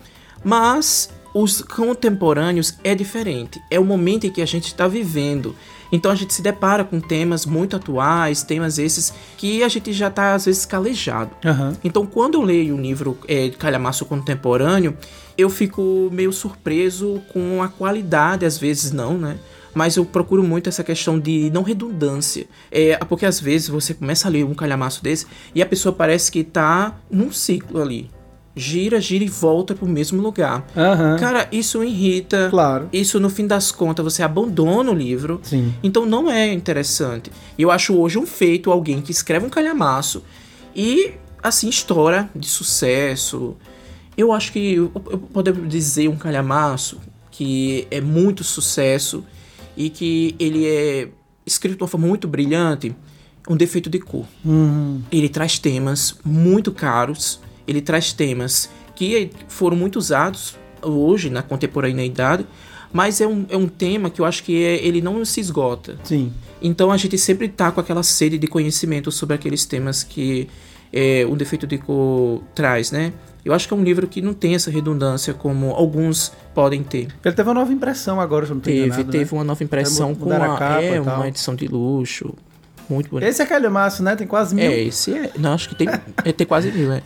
Mas 0.42 1.10
os 1.34 1.60
contemporâneos 1.60 2.78
é 2.84 2.94
diferente. 2.94 3.60
É 3.68 3.78
o 3.80 3.84
momento 3.84 4.26
em 4.26 4.30
que 4.30 4.40
a 4.40 4.46
gente 4.46 4.68
está 4.68 4.86
vivendo. 4.86 5.56
Então 5.90 6.10
a 6.10 6.14
gente 6.14 6.32
se 6.32 6.40
depara 6.40 6.84
com 6.84 7.00
temas 7.00 7.44
muito 7.44 7.76
atuais, 7.76 8.42
temas 8.42 8.78
esses 8.78 9.12
que 9.36 9.62
a 9.62 9.68
gente 9.68 9.92
já 9.92 10.08
está 10.08 10.34
às 10.34 10.44
vezes 10.44 10.64
calejado. 10.64 11.30
Uhum. 11.44 11.72
Então 11.82 12.06
quando 12.06 12.34
eu 12.34 12.42
leio 12.42 12.76
um 12.76 12.80
livro 12.80 13.18
é, 13.28 13.48
de 13.48 13.56
calhamaço 13.56 14.04
contemporâneo, 14.04 14.96
eu 15.36 15.50
fico 15.50 16.08
meio 16.12 16.32
surpreso 16.32 17.20
com 17.32 17.62
a 17.62 17.68
qualidade, 17.68 18.46
às 18.46 18.56
vezes 18.56 18.92
não, 18.92 19.18
né? 19.18 19.36
Mas 19.74 19.96
eu 19.96 20.04
procuro 20.04 20.42
muito 20.42 20.68
essa 20.68 20.84
questão 20.84 21.18
de 21.18 21.50
não 21.52 21.64
redundância. 21.64 22.46
É, 22.70 22.96
porque 22.96 23.26
às 23.26 23.40
vezes 23.40 23.68
você 23.68 23.92
começa 23.92 24.28
a 24.28 24.30
ler 24.30 24.44
um 24.44 24.54
calhamaço 24.54 25.02
desse 25.02 25.26
e 25.52 25.60
a 25.60 25.66
pessoa 25.66 25.92
parece 25.92 26.30
que 26.30 26.40
está 26.40 26.96
num 27.10 27.32
ciclo 27.32 27.82
ali 27.82 28.08
gira, 28.56 29.00
gira 29.00 29.24
e 29.24 29.28
volta 29.28 29.74
pro 29.74 29.86
mesmo 29.86 30.22
lugar. 30.22 30.66
Uhum. 30.76 31.18
Cara, 31.18 31.48
isso 31.50 31.82
irrita. 31.82 32.48
Claro. 32.50 32.88
Isso, 32.92 33.18
no 33.18 33.28
fim 33.28 33.46
das 33.46 33.72
contas, 33.72 34.04
você 34.04 34.22
abandona 34.22 34.90
o 34.90 34.94
livro. 34.94 35.40
Sim. 35.42 35.74
Então 35.82 36.06
não 36.06 36.30
é 36.30 36.52
interessante. 36.52 37.30
Eu 37.58 37.70
acho 37.70 37.96
hoje 37.96 38.18
um 38.18 38.26
feito 38.26 38.70
alguém 38.70 39.00
que 39.00 39.10
escreve 39.10 39.46
um 39.46 39.50
calhamaço 39.50 40.22
e, 40.74 41.12
assim, 41.42 41.68
estoura 41.68 42.30
de 42.34 42.48
sucesso. 42.48 43.56
Eu 44.16 44.32
acho 44.32 44.52
que 44.52 44.74
eu, 44.74 44.92
eu 45.10 45.18
podemos 45.18 45.68
dizer 45.68 46.08
um 46.08 46.16
calhamaço 46.16 47.00
que 47.30 47.88
é 47.90 48.00
muito 48.00 48.44
sucesso 48.44 49.24
e 49.76 49.90
que 49.90 50.36
ele 50.38 50.66
é 50.66 51.08
escrito 51.44 51.76
de 51.76 51.82
uma 51.82 51.88
forma 51.88 52.06
muito 52.06 52.28
brilhante. 52.28 52.94
Um 53.46 53.56
defeito 53.56 53.90
de 53.90 53.98
cor. 53.98 54.24
Uhum. 54.42 55.02
Ele 55.12 55.28
traz 55.28 55.58
temas 55.58 56.16
muito 56.24 56.72
caros 56.72 57.40
ele 57.66 57.80
traz 57.80 58.12
temas 58.12 58.70
que 58.94 59.30
foram 59.48 59.76
muito 59.76 59.96
usados 59.96 60.56
hoje 60.82 61.30
na 61.30 61.42
contemporaneidade, 61.42 62.46
mas 62.92 63.20
é 63.20 63.26
um, 63.26 63.44
é 63.48 63.56
um 63.56 63.66
tema 63.66 64.08
que 64.08 64.20
eu 64.20 64.24
acho 64.24 64.42
que 64.44 64.62
é, 64.62 64.84
ele 64.84 65.00
não 65.00 65.24
se 65.24 65.40
esgota. 65.40 65.98
Sim. 66.04 66.32
Então 66.62 66.92
a 66.92 66.96
gente 66.96 67.18
sempre 67.18 67.48
tá 67.48 67.72
com 67.72 67.80
aquela 67.80 68.02
sede 68.02 68.38
de 68.38 68.46
conhecimento 68.46 69.10
sobre 69.10 69.34
aqueles 69.34 69.64
temas 69.64 70.02
que 70.02 70.48
é, 70.92 71.26
o 71.28 71.34
defeito 71.34 71.66
de 71.66 71.76
cor 71.76 72.40
traz, 72.54 72.92
né? 72.92 73.12
Eu 73.44 73.52
acho 73.52 73.68
que 73.68 73.74
é 73.74 73.76
um 73.76 73.82
livro 73.82 74.06
que 74.06 74.22
não 74.22 74.32
tem 74.32 74.54
essa 74.54 74.70
redundância 74.70 75.34
como 75.34 75.72
alguns 75.72 76.32
podem 76.54 76.82
ter. 76.82 77.08
Ele 77.22 77.34
teve 77.34 77.48
uma 77.48 77.54
nova 77.54 77.72
impressão 77.72 78.18
agora, 78.18 78.46
se 78.46 78.52
não 78.52 78.60
Teve, 78.60 78.86
enganado, 78.86 79.10
teve 79.10 79.24
né? 79.24 79.30
uma 79.32 79.44
nova 79.44 79.62
impressão 79.62 80.14
com 80.14 80.32
a, 80.32 80.76
a 80.76 80.82
é, 80.82 80.98
uma 81.00 81.28
edição 81.28 81.54
de 81.54 81.66
luxo. 81.66 82.34
Muito 82.88 83.10
bonito. 83.10 83.28
Esse 83.28 83.42
é 83.42 83.46
calhamaço, 83.46 84.02
né? 84.02 84.16
Tem 84.16 84.26
quase 84.26 84.54
mil. 84.54 84.64
É, 84.64 84.80
esse 84.80 85.12
é. 85.12 85.32
Não, 85.38 85.52
acho 85.52 85.68
que 85.68 85.74
tem. 85.74 85.88
é, 86.24 86.32
tem 86.32 86.46
quase 86.46 86.70
mil, 86.70 86.92
é. 86.92 87.02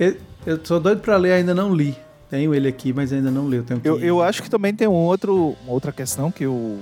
Eu 0.49 0.59
sou 0.64 0.81
doido 0.81 1.02
pra 1.02 1.19
ler, 1.19 1.33
ainda 1.33 1.55
não 1.55 1.75
li. 1.75 1.95
Tenho 2.31 2.55
ele 2.55 2.67
aqui, 2.67 2.90
mas 2.90 3.12
ainda 3.12 3.31
não 3.31 3.47
li. 3.50 3.59
Eu, 3.59 3.64
tenho 3.64 3.81
que... 3.81 3.87
eu, 3.87 4.00
eu 4.00 4.23
acho 4.23 4.43
que 4.43 4.49
também 4.49 4.75
tem 4.75 4.88
um 4.88 4.95
outro, 4.95 5.55
outra 5.67 5.93
questão 5.93 6.31
que 6.31 6.47
o, 6.47 6.78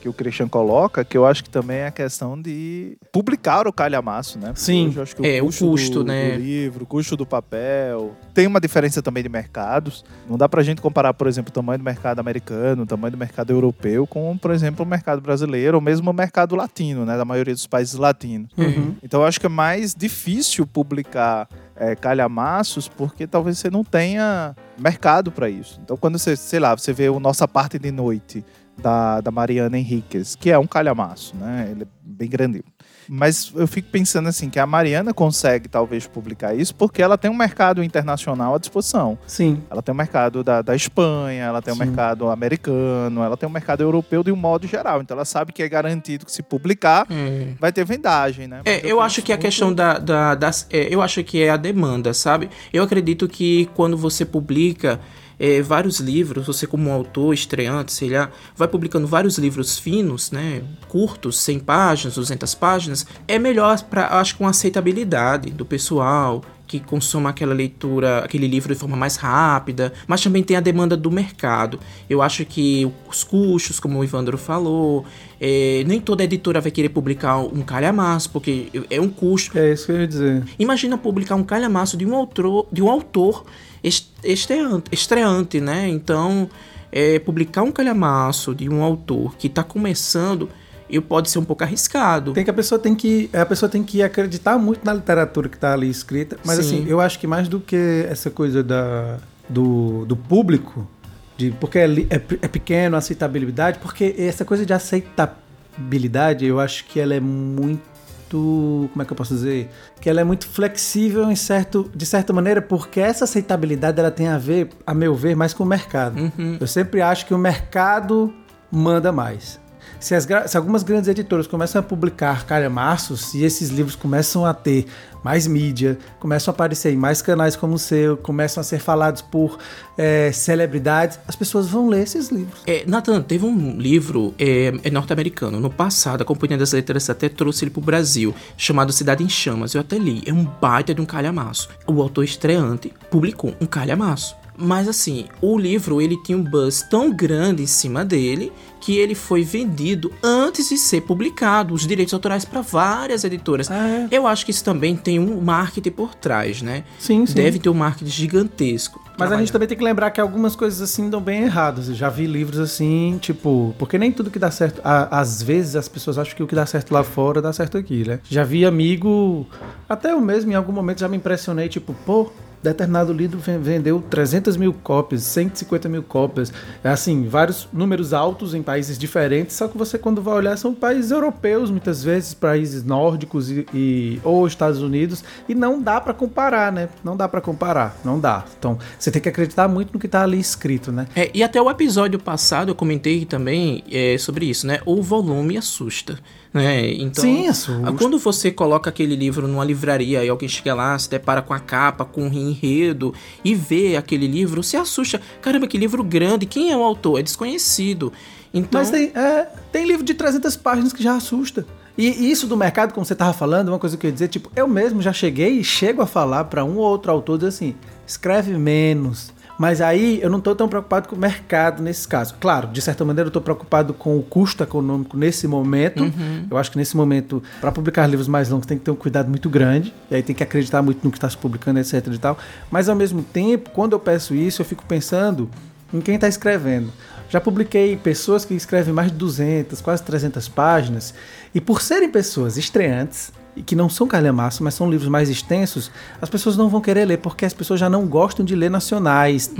que 0.00 0.08
o 0.08 0.12
Christian 0.12 0.48
coloca, 0.48 1.04
que 1.04 1.16
eu 1.16 1.26
acho 1.26 1.44
que 1.44 1.50
também 1.50 1.78
é 1.78 1.86
a 1.86 1.90
questão 1.90 2.40
de 2.40 2.96
publicar 3.12 3.68
o 3.68 3.72
calhamaço, 3.72 4.38
né? 4.38 4.46
Porque 4.46 4.60
Sim, 4.60 4.88
o 4.88 5.26
é, 5.26 5.40
custo 5.40 5.66
o 5.66 5.70
custo, 5.70 5.98
do, 6.00 6.04
né? 6.04 6.32
Do 6.32 6.42
livro, 6.42 6.84
o 6.84 6.86
custo 6.86 7.16
do 7.16 7.26
papel. 7.26 8.16
Tem 8.32 8.46
uma 8.46 8.60
diferença 8.60 9.02
também 9.02 9.22
de 9.22 9.28
mercados. 9.28 10.04
Não 10.28 10.38
dá 10.38 10.48
pra 10.48 10.62
gente 10.62 10.80
comparar, 10.80 11.12
por 11.12 11.26
exemplo, 11.26 11.50
o 11.50 11.52
tamanho 11.52 11.78
do 11.78 11.84
mercado 11.84 12.18
americano, 12.18 12.82
o 12.82 12.86
tamanho 12.86 13.12
do 13.12 13.18
mercado 13.18 13.50
europeu 13.50 14.06
com, 14.06 14.36
por 14.38 14.50
exemplo, 14.50 14.84
o 14.84 14.88
mercado 14.88 15.20
brasileiro, 15.20 15.76
ou 15.76 15.80
mesmo 15.80 16.10
o 16.10 16.14
mercado 16.14 16.56
latino, 16.56 17.04
né? 17.04 17.16
Da 17.16 17.24
maioria 17.24 17.54
dos 17.54 17.66
países 17.66 17.94
latinos. 17.94 18.50
Uhum. 18.56 18.94
Então 19.02 19.20
eu 19.20 19.26
acho 19.26 19.38
que 19.38 19.46
é 19.46 19.50
mais 19.50 19.94
difícil 19.94 20.66
publicar 20.66 21.48
é, 21.80 21.96
calhamaços 21.96 22.86
porque 22.86 23.26
talvez 23.26 23.58
você 23.58 23.70
não 23.70 23.82
tenha 23.82 24.54
mercado 24.78 25.32
para 25.32 25.48
isso. 25.48 25.80
Então, 25.82 25.96
quando 25.96 26.18
você, 26.18 26.36
sei 26.36 26.60
lá, 26.60 26.76
você 26.76 26.92
vê 26.92 27.08
o 27.08 27.18
Nossa 27.18 27.48
Parte 27.48 27.78
de 27.78 27.90
Noite 27.90 28.44
da, 28.80 29.20
da 29.20 29.30
Mariana 29.30 29.78
Henriquez, 29.78 30.34
que 30.34 30.50
é 30.50 30.58
um 30.58 30.66
calhamaço, 30.66 31.36
né? 31.36 31.68
Ele 31.70 31.84
é 31.84 31.86
bem 32.02 32.28
grande. 32.28 32.64
Mas 33.12 33.52
eu 33.56 33.66
fico 33.66 33.88
pensando 33.90 34.28
assim, 34.28 34.48
que 34.48 34.58
a 34.60 34.66
Mariana 34.66 35.12
consegue 35.12 35.68
talvez 35.68 36.06
publicar 36.06 36.54
isso 36.54 36.72
porque 36.72 37.02
ela 37.02 37.18
tem 37.18 37.28
um 37.28 37.34
mercado 37.34 37.82
internacional 37.82 38.54
à 38.54 38.58
disposição. 38.58 39.18
Sim. 39.26 39.60
Ela 39.68 39.82
tem 39.82 39.92
um 39.92 39.96
mercado 39.96 40.44
da, 40.44 40.62
da 40.62 40.76
Espanha, 40.76 41.42
ela 41.42 41.60
tem 41.60 41.74
um 41.74 41.76
Sim. 41.76 41.86
mercado 41.86 42.28
americano, 42.28 43.22
ela 43.22 43.36
tem 43.36 43.48
um 43.48 43.52
mercado 43.52 43.82
europeu 43.82 44.22
de 44.22 44.30
um 44.30 44.36
modo 44.36 44.68
geral. 44.68 45.00
Então 45.00 45.16
ela 45.16 45.24
sabe 45.24 45.52
que 45.52 45.60
é 45.60 45.68
garantido 45.68 46.24
que 46.24 46.30
se 46.30 46.40
publicar, 46.40 47.04
é. 47.10 47.48
vai 47.58 47.72
ter 47.72 47.84
vendagem, 47.84 48.46
né? 48.46 48.60
É, 48.64 48.78
eu, 48.84 48.90
eu 48.90 49.00
acho 49.00 49.22
que 49.22 49.32
a 49.32 49.38
questão 49.38 49.74
da. 49.74 49.98
da 49.98 50.36
das, 50.36 50.68
é, 50.70 50.94
eu 50.94 51.02
acho 51.02 51.24
que 51.24 51.42
é 51.42 51.50
a 51.50 51.56
demanda, 51.56 52.14
sabe? 52.14 52.48
Eu 52.72 52.84
acredito 52.84 53.26
que 53.26 53.68
quando 53.74 53.96
você 53.96 54.24
publica 54.24 55.00
é, 55.40 55.62
vários 55.62 55.98
livros, 55.98 56.46
você 56.46 56.66
como 56.66 56.90
um 56.90 56.92
autor 56.92 57.32
estreante, 57.32 57.94
sei 57.94 58.10
lá, 58.10 58.30
vai 58.54 58.68
publicando 58.68 59.06
vários 59.06 59.38
livros 59.38 59.78
finos, 59.78 60.30
né, 60.30 60.62
curtos, 60.86 61.38
100 61.40 61.60
páginas, 61.60 62.14
200 62.14 62.54
páginas, 62.54 63.06
é 63.26 63.38
melhor 63.38 63.82
para, 63.84 64.20
acho 64.20 64.36
que, 64.36 64.42
uma 64.42 64.50
aceitabilidade 64.50 65.50
do 65.50 65.64
pessoal, 65.64 66.42
que 66.66 66.78
consuma 66.78 67.30
aquela 67.30 67.52
leitura, 67.52 68.18
aquele 68.18 68.46
livro 68.46 68.72
de 68.72 68.78
forma 68.78 68.96
mais 68.96 69.16
rápida, 69.16 69.92
mas 70.06 70.22
também 70.22 70.40
tem 70.40 70.56
a 70.56 70.60
demanda 70.60 70.96
do 70.96 71.10
mercado. 71.10 71.80
Eu 72.08 72.22
acho 72.22 72.44
que 72.44 72.88
os 73.08 73.24
custos, 73.24 73.80
como 73.80 73.98
o 73.98 74.04
Ivandro 74.04 74.38
falou, 74.38 75.04
é, 75.40 75.82
nem 75.84 76.00
toda 76.00 76.22
editora 76.22 76.60
vai 76.60 76.70
querer 76.70 76.90
publicar 76.90 77.38
um 77.38 77.62
calhamaço, 77.62 78.30
porque 78.30 78.68
é 78.88 79.00
um 79.00 79.08
custo. 79.08 79.58
É 79.58 79.72
isso 79.72 79.86
que 79.86 79.92
eu 79.92 80.00
ia 80.00 80.06
dizer. 80.06 80.44
Imagina 80.60 80.96
publicar 80.96 81.34
um 81.34 81.42
calhamaço 81.42 81.96
de 81.96 82.06
um 82.06 82.14
autor, 82.14 82.68
de 82.70 82.80
um 82.80 82.88
autor 82.88 83.44
estreante, 83.82 84.90
estreante 84.92 85.60
né? 85.60 85.88
Então, 85.88 86.48
é, 86.92 87.18
publicar 87.18 87.62
um 87.62 87.72
calhamaço 87.72 88.54
de 88.54 88.68
um 88.68 88.82
autor 88.82 89.36
que 89.36 89.46
está 89.46 89.62
começando 89.62 90.48
eu 90.92 91.00
pode 91.00 91.30
ser 91.30 91.38
um 91.38 91.44
pouco 91.44 91.62
arriscado. 91.62 92.32
Tem 92.32 92.44
que 92.44 92.50
a 92.50 92.54
pessoa 92.54 92.78
tem 92.78 92.94
que 92.94 93.30
a 93.32 93.46
pessoa 93.46 93.68
tem 93.68 93.82
que 93.82 94.02
acreditar 94.02 94.58
muito 94.58 94.84
na 94.84 94.92
literatura 94.92 95.48
que 95.48 95.56
está 95.56 95.72
ali 95.72 95.88
escrita, 95.88 96.36
mas 96.44 96.56
Sim. 96.56 96.62
assim, 96.62 96.88
eu 96.88 97.00
acho 97.00 97.18
que 97.18 97.26
mais 97.26 97.48
do 97.48 97.60
que 97.60 98.06
essa 98.08 98.30
coisa 98.30 98.62
da, 98.62 99.18
do, 99.48 100.04
do 100.04 100.16
público, 100.16 100.88
de 101.36 101.50
porque 101.52 101.78
é, 101.78 101.86
é, 102.10 102.22
é 102.42 102.48
pequeno 102.48 102.96
a 102.96 102.98
aceitabilidade, 102.98 103.78
porque 103.78 104.14
essa 104.18 104.44
coisa 104.44 104.66
de 104.66 104.72
aceitabilidade, 104.72 106.44
eu 106.44 106.58
acho 106.60 106.84
que 106.86 106.98
ela 106.98 107.14
é 107.14 107.20
muito 107.20 107.89
como 108.38 109.02
é 109.02 109.04
que 109.04 109.12
eu 109.12 109.16
posso 109.16 109.34
dizer? 109.34 109.68
Que 110.00 110.08
ela 110.08 110.20
é 110.20 110.24
muito 110.24 110.46
flexível 110.48 111.30
em 111.30 111.36
certo, 111.36 111.90
de 111.94 112.06
certa 112.06 112.32
maneira, 112.32 112.62
porque 112.62 113.00
essa 113.00 113.24
aceitabilidade 113.24 114.00
ela 114.00 114.10
tem 114.10 114.28
a 114.28 114.38
ver, 114.38 114.70
a 114.86 114.94
meu 114.94 115.14
ver, 115.14 115.36
mais 115.36 115.52
com 115.52 115.64
o 115.64 115.66
mercado. 115.66 116.18
Uhum. 116.18 116.56
Eu 116.60 116.66
sempre 116.66 117.02
acho 117.02 117.26
que 117.26 117.34
o 117.34 117.38
mercado 117.38 118.32
manda 118.70 119.12
mais. 119.12 119.59
Se, 120.00 120.14
as, 120.14 120.26
se, 120.50 120.56
algumas 120.56 120.82
grandes 120.82 121.08
editoras 121.08 121.46
começam 121.46 121.78
a 121.78 121.82
publicar 121.82 122.46
calhamaços 122.46 123.34
e 123.34 123.44
esses 123.44 123.68
livros 123.68 123.94
começam 123.94 124.46
a 124.46 124.54
ter 124.54 124.86
mais 125.22 125.46
mídia, 125.46 125.98
começam 126.18 126.50
a 126.50 126.54
aparecer 126.54 126.92
em 126.92 126.96
mais 126.96 127.20
canais 127.20 127.54
como 127.54 127.74
o 127.74 127.78
seu, 127.78 128.16
começam 128.16 128.62
a 128.62 128.64
ser 128.64 128.80
falados 128.80 129.20
por 129.20 129.58
é, 129.98 130.32
celebridades, 130.32 131.18
as 131.28 131.36
pessoas 131.36 131.68
vão 131.68 131.88
ler 131.88 132.02
esses 132.02 132.30
livros. 132.30 132.62
É, 132.66 132.84
Nathan, 132.86 133.20
teve 133.20 133.44
um 133.44 133.76
livro 133.76 134.34
é, 134.38 134.72
é, 134.82 134.90
norte-americano. 134.90 135.60
No 135.60 135.68
passado, 135.68 136.22
a 136.22 136.24
Companhia 136.24 136.56
das 136.56 136.72
Letras 136.72 137.10
até 137.10 137.28
trouxe 137.28 137.64
ele 137.64 137.70
para 137.70 137.80
o 137.80 137.84
Brasil, 137.84 138.34
chamado 138.56 138.92
Cidade 138.92 139.22
em 139.22 139.28
Chamas. 139.28 139.74
Eu 139.74 139.82
até 139.82 139.98
li. 139.98 140.22
É 140.26 140.32
um 140.32 140.44
baita 140.44 140.94
de 140.94 141.00
um 141.02 141.06
calhamaço. 141.06 141.68
O 141.86 142.00
autor 142.00 142.24
estreante 142.24 142.92
publicou 143.10 143.54
um 143.60 143.66
calhamaço 143.66 144.36
Mas 144.56 144.88
assim, 144.88 145.26
o 145.40 145.58
livro 145.58 146.00
ele 146.00 146.16
tinha 146.22 146.38
um 146.38 146.42
buzz 146.42 146.82
tão 146.82 147.12
grande 147.12 147.62
em 147.62 147.66
cima 147.66 148.04
dele 148.04 148.50
que 148.80 148.96
ele 148.96 149.14
foi 149.14 149.42
vendido 149.44 150.12
antes 150.22 150.68
de 150.68 150.78
ser 150.78 151.02
publicado, 151.02 151.74
os 151.74 151.86
direitos 151.86 152.14
autorais 152.14 152.44
para 152.44 152.60
várias 152.62 153.24
editoras. 153.24 153.70
Ah, 153.70 153.88
é. 153.88 154.08
Eu 154.10 154.26
acho 154.26 154.44
que 154.44 154.50
isso 154.50 154.64
também 154.64 154.96
tem 154.96 155.18
um 155.18 155.40
marketing 155.40 155.90
por 155.90 156.14
trás, 156.14 156.62
né? 156.62 156.84
Sim, 156.98 157.26
sim. 157.26 157.34
Deve 157.34 157.58
ter 157.58 157.68
um 157.68 157.74
marketing 157.74 158.10
gigantesco. 158.10 159.00
Mas 159.18 159.30
a 159.32 159.36
gente 159.36 159.52
também 159.52 159.68
tem 159.68 159.76
que 159.76 159.84
lembrar 159.84 160.10
que 160.10 160.20
algumas 160.20 160.56
coisas 160.56 160.80
assim 160.80 161.10
dão 161.10 161.20
bem 161.20 161.42
erradas. 161.42 161.88
Eu 161.88 161.94
já 161.94 162.08
vi 162.08 162.26
livros 162.26 162.58
assim, 162.58 163.18
tipo, 163.20 163.74
porque 163.78 163.98
nem 163.98 164.10
tudo 164.10 164.30
que 164.30 164.38
dá 164.38 164.50
certo. 164.50 164.80
às 164.82 165.42
vezes 165.42 165.76
as 165.76 165.88
pessoas 165.88 166.16
acham 166.16 166.34
que 166.34 166.42
o 166.42 166.46
que 166.46 166.54
dá 166.54 166.64
certo 166.64 166.92
lá 166.92 167.04
fora 167.04 167.42
dá 167.42 167.52
certo 167.52 167.76
aqui, 167.76 168.08
né? 168.08 168.20
Já 168.28 168.44
vi 168.44 168.64
amigo, 168.64 169.46
até 169.86 170.12
eu 170.12 170.20
mesmo 170.20 170.50
em 170.52 170.54
algum 170.54 170.72
momento 170.72 171.00
já 171.00 171.08
me 171.08 171.18
impressionei, 171.18 171.68
tipo, 171.68 171.94
pô. 172.06 172.30
Determinado 172.62 173.12
livro 173.12 173.38
ven- 173.38 173.58
vendeu 173.58 174.02
300 174.10 174.56
mil 174.56 174.72
cópias, 174.72 175.22
150 175.22 175.88
mil 175.88 176.02
cópias, 176.02 176.52
assim, 176.84 177.26
vários 177.26 177.66
números 177.72 178.12
altos 178.12 178.52
em 178.54 178.62
países 178.62 178.98
diferentes. 178.98 179.56
Só 179.56 179.66
que 179.66 179.78
você, 179.78 179.96
quando 179.98 180.20
vai 180.20 180.34
olhar, 180.34 180.56
são 180.58 180.74
países 180.74 181.10
europeus, 181.10 181.70
muitas 181.70 182.04
vezes, 182.04 182.34
países 182.34 182.84
nórdicos 182.84 183.50
e, 183.50 183.66
e- 183.72 184.20
ou 184.22 184.46
Estados 184.46 184.82
Unidos, 184.82 185.24
e 185.48 185.54
não 185.54 185.80
dá 185.80 186.00
pra 186.02 186.12
comparar, 186.12 186.70
né? 186.70 186.90
Não 187.02 187.16
dá 187.16 187.26
pra 187.26 187.40
comparar, 187.40 187.96
não 188.04 188.20
dá. 188.20 188.44
Então, 188.58 188.78
você 188.98 189.10
tem 189.10 189.22
que 189.22 189.28
acreditar 189.30 189.66
muito 189.66 189.92
no 189.94 189.98
que 189.98 190.08
tá 190.08 190.22
ali 190.22 190.38
escrito, 190.38 190.92
né? 190.92 191.06
É, 191.16 191.30
e 191.32 191.42
até 191.42 191.60
o 191.62 191.70
episódio 191.70 192.18
passado 192.18 192.68
eu 192.70 192.74
comentei 192.74 193.24
também 193.24 193.82
é, 193.90 194.18
sobre 194.18 194.44
isso, 194.44 194.66
né? 194.66 194.80
O 194.84 195.02
volume 195.02 195.56
assusta. 195.56 196.18
Né? 196.52 196.92
Então, 196.94 197.22
Sim, 197.22 197.46
assusta. 197.46 197.92
Quando 197.92 198.18
você 198.18 198.50
coloca 198.50 198.90
aquele 198.90 199.14
livro 199.14 199.46
numa 199.46 199.64
livraria 199.64 200.24
e 200.24 200.28
alguém 200.28 200.48
chega 200.48 200.74
lá, 200.74 200.98
se 200.98 201.08
depara 201.08 201.40
com 201.40 201.54
a 201.54 201.60
capa, 201.60 202.04
com 202.04 202.28
o 202.28 202.32
enredo 202.32 203.14
e 203.44 203.54
vê 203.54 203.96
aquele 203.96 204.26
livro, 204.26 204.62
você 204.62 204.76
assusta. 204.76 205.20
Caramba, 205.40 205.66
que 205.68 205.78
livro 205.78 206.02
grande. 206.02 206.46
Quem 206.46 206.72
é 206.72 206.76
o 206.76 206.82
autor? 206.82 207.20
É 207.20 207.22
desconhecido. 207.22 208.12
Então, 208.52 208.80
Mas 208.80 208.90
tem, 208.90 209.12
é, 209.14 209.46
tem 209.70 209.86
livro 209.86 210.04
de 210.04 210.12
300 210.12 210.56
páginas 210.56 210.92
que 210.92 211.02
já 211.02 211.14
assusta. 211.14 211.64
E 211.96 212.30
isso 212.30 212.46
do 212.46 212.56
mercado, 212.56 212.94
como 212.94 213.04
você 213.04 213.14
tava 213.14 213.32
falando, 213.32 213.68
uma 213.68 213.78
coisa 213.78 213.96
que 213.96 214.06
eu 214.06 214.08
ia 214.08 214.12
dizer, 214.12 214.28
tipo, 214.28 214.50
eu 214.56 214.66
mesmo 214.66 215.02
já 215.02 215.12
cheguei 215.12 215.60
e 215.60 215.64
chego 215.64 216.02
a 216.02 216.06
falar 216.06 216.44
pra 216.44 216.64
um 216.64 216.78
ou 216.78 216.84
outro 216.84 217.12
autor, 217.12 217.36
dizer 217.36 217.48
assim, 217.48 217.74
escreve 218.06 218.56
menos. 218.56 219.32
Mas 219.60 219.82
aí 219.82 220.18
eu 220.22 220.30
não 220.30 220.40
tô 220.40 220.54
tão 220.54 220.66
preocupado 220.70 221.06
com 221.06 221.14
o 221.14 221.18
mercado 221.18 221.82
nesse 221.82 222.08
caso. 222.08 222.34
Claro, 222.40 222.68
de 222.68 222.80
certa 222.80 223.04
maneira 223.04 223.28
eu 223.28 223.30
tô 223.30 223.42
preocupado 223.42 223.92
com 223.92 224.16
o 224.16 224.22
custo 224.22 224.62
econômico 224.62 225.18
nesse 225.18 225.46
momento. 225.46 226.10
Eu 226.50 226.56
acho 226.56 226.70
que 226.70 226.78
nesse 226.78 226.96
momento, 226.96 227.42
para 227.60 227.70
publicar 227.70 228.06
livros 228.06 228.26
mais 228.26 228.48
longos, 228.48 228.64
tem 228.64 228.78
que 228.78 228.84
ter 228.84 228.90
um 228.90 228.96
cuidado 228.96 229.28
muito 229.28 229.50
grande. 229.50 229.92
E 230.10 230.14
aí 230.14 230.22
tem 230.22 230.34
que 230.34 230.42
acreditar 230.42 230.80
muito 230.80 231.04
no 231.04 231.10
que 231.10 231.18
está 231.18 231.28
se 231.28 231.36
publicando, 231.36 231.78
etc 231.78 232.06
e 232.10 232.16
tal. 232.16 232.38
Mas 232.70 232.88
ao 232.88 232.96
mesmo 232.96 233.22
tempo, 233.22 233.68
quando 233.68 233.92
eu 233.92 234.00
peço 234.00 234.34
isso, 234.34 234.62
eu 234.62 234.64
fico 234.64 234.82
pensando 234.86 235.50
em 235.92 236.00
quem 236.00 236.14
está 236.14 236.26
escrevendo. 236.26 236.90
Já 237.28 237.38
publiquei 237.38 237.98
pessoas 237.98 238.46
que 238.46 238.54
escrevem 238.54 238.94
mais 238.94 239.12
de 239.12 239.18
200, 239.18 239.78
quase 239.82 240.02
300 240.02 240.48
páginas, 240.48 241.12
e 241.54 241.60
por 241.60 241.82
serem 241.82 242.10
pessoas 242.10 242.56
estreantes, 242.56 243.30
que 243.62 243.76
não 243.76 243.88
são 243.88 244.06
calhamaço, 244.06 244.62
mas 244.62 244.74
são 244.74 244.90
livros 244.90 245.08
mais 245.08 245.28
extensos, 245.28 245.90
as 246.20 246.28
pessoas 246.28 246.56
não 246.56 246.68
vão 246.68 246.80
querer 246.80 247.04
ler, 247.04 247.18
porque 247.18 247.44
as 247.44 247.52
pessoas 247.52 247.78
já 247.78 247.88
não 247.88 248.06
gostam 248.06 248.44
de 248.44 248.54
ler 248.54 248.70
nacionais. 248.70 249.52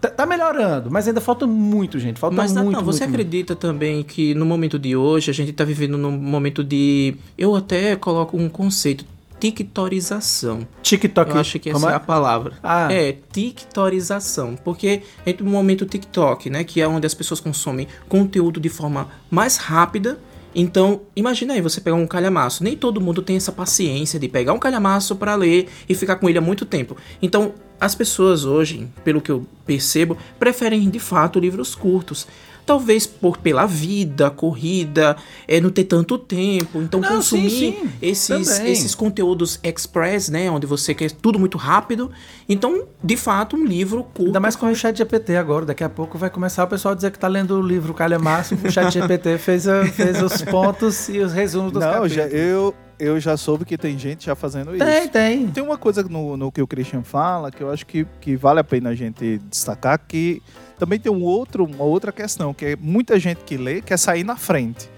Tá, 0.00 0.08
tá 0.08 0.26
melhorando, 0.26 0.90
mas 0.90 1.08
ainda 1.08 1.20
falta 1.20 1.46
muito, 1.46 1.98
gente. 1.98 2.18
Falta 2.18 2.36
Mas 2.36 2.52
muito, 2.52 2.72
Natan, 2.72 2.84
você 2.84 3.00
muito, 3.00 3.10
muito. 3.10 3.20
acredita 3.20 3.56
também 3.56 4.02
que 4.02 4.34
no 4.34 4.44
momento 4.44 4.78
de 4.78 4.96
hoje 4.96 5.30
a 5.30 5.34
gente 5.34 5.52
tá 5.52 5.64
vivendo 5.64 5.96
num 5.96 6.12
momento 6.12 6.62
de. 6.62 7.16
Eu 7.36 7.54
até 7.54 7.96
coloco 7.96 8.36
um 8.36 8.48
conceito. 8.48 9.04
Tictorização. 9.40 10.68
TikTok. 10.82 11.30
Eu 11.30 11.40
acho 11.40 11.58
que 11.58 11.70
essa 11.70 11.90
é 11.90 11.94
a 11.94 12.00
palavra. 12.00 12.52
Ah. 12.62 12.92
É, 12.92 13.16
tictorização. 13.32 14.54
Porque 14.54 15.02
entre 15.24 15.42
o 15.42 15.48
momento 15.48 15.86
TikTok, 15.86 16.50
né? 16.50 16.62
Que 16.62 16.82
é 16.82 16.86
onde 16.86 17.06
as 17.06 17.14
pessoas 17.14 17.40
consomem 17.40 17.88
conteúdo 18.06 18.60
de 18.60 18.68
forma 18.68 19.08
mais 19.30 19.56
rápida. 19.56 20.18
Então, 20.54 21.02
imagina 21.14 21.54
aí 21.54 21.60
você 21.60 21.80
pegar 21.80 21.96
um 21.96 22.06
calhamaço. 22.06 22.64
Nem 22.64 22.76
todo 22.76 23.00
mundo 23.00 23.22
tem 23.22 23.36
essa 23.36 23.52
paciência 23.52 24.18
de 24.18 24.28
pegar 24.28 24.52
um 24.52 24.58
calhamaço 24.58 25.16
para 25.16 25.34
ler 25.34 25.68
e 25.88 25.94
ficar 25.94 26.16
com 26.16 26.28
ele 26.28 26.38
há 26.38 26.40
muito 26.40 26.64
tempo. 26.64 26.96
Então, 27.22 27.54
as 27.80 27.94
pessoas 27.94 28.44
hoje, 28.44 28.86
pelo 29.02 29.20
que 29.20 29.30
eu 29.30 29.46
percebo, 29.64 30.18
preferem 30.38 30.90
de 30.90 30.98
fato 30.98 31.40
livros 31.40 31.74
curtos. 31.74 32.26
Talvez 32.70 33.04
por 33.04 33.36
pela 33.38 33.66
vida, 33.66 34.30
corrida, 34.30 35.16
é, 35.48 35.60
não 35.60 35.70
ter 35.70 35.82
tanto 35.82 36.16
tempo. 36.16 36.80
Então, 36.80 37.00
Não, 37.00 37.08
consumir 37.16 37.50
sim, 37.50 37.72
sim. 37.72 37.90
esses, 38.00 38.48
Também. 38.48 38.70
esses 38.72 38.94
conteúdos 38.94 39.58
express, 39.64 40.28
né? 40.28 40.48
Onde 40.48 40.68
você 40.68 40.94
quer 40.94 41.10
tudo 41.10 41.36
muito 41.36 41.58
rápido. 41.58 42.12
Então, 42.48 42.84
de 43.02 43.16
fato, 43.16 43.56
um 43.56 43.64
livro 43.64 44.04
curto. 44.04 44.26
Ainda 44.26 44.38
mais 44.38 44.54
com 44.54 44.66
o 44.70 44.74
chat 44.76 44.96
GPT 44.96 45.34
agora. 45.34 45.66
Daqui 45.66 45.82
a 45.82 45.88
pouco 45.88 46.16
vai 46.16 46.30
começar 46.30 46.62
o 46.62 46.68
pessoal 46.68 46.92
a 46.92 46.94
dizer 46.94 47.10
que 47.10 47.18
tá 47.18 47.26
lendo 47.26 47.58
o 47.58 47.60
livro 47.60 47.92
Calhamaço. 47.92 48.54
O 48.54 48.70
chat 48.70 48.92
GPT 48.92 49.36
fez, 49.42 49.66
a- 49.66 49.84
fez 49.86 50.22
os 50.22 50.40
pontos 50.42 51.08
e 51.08 51.18
os 51.18 51.32
resumos 51.32 51.72
dos 51.72 51.82
Não, 51.82 51.88
capítulos. 51.90 52.12
já, 52.12 52.26
eu, 52.28 52.72
eu 53.00 53.18
já 53.18 53.36
soube 53.36 53.64
que 53.64 53.76
tem 53.76 53.98
gente 53.98 54.26
já 54.26 54.36
fazendo 54.36 54.76
isso. 54.76 54.84
Tem, 54.84 55.08
tem. 55.08 55.46
Tem 55.48 55.62
uma 55.64 55.76
coisa 55.76 56.04
no, 56.04 56.36
no 56.36 56.52
que 56.52 56.62
o 56.62 56.68
Christian 56.68 57.02
fala 57.02 57.50
que 57.50 57.62
eu 57.64 57.70
acho 57.72 57.84
que, 57.84 58.06
que 58.20 58.36
vale 58.36 58.60
a 58.60 58.64
pena 58.64 58.90
a 58.90 58.94
gente 58.94 59.38
destacar, 59.50 59.98
que 60.06 60.40
também 60.80 60.98
tem 60.98 61.12
um 61.12 61.22
outro, 61.22 61.66
uma 61.66 61.84
outra 61.84 62.10
questão, 62.10 62.54
que 62.54 62.64
é 62.64 62.76
muita 62.76 63.20
gente 63.20 63.44
que 63.44 63.58
lê 63.58 63.82
quer 63.82 63.98
sair 63.98 64.24
na 64.24 64.34
frente. 64.34 64.88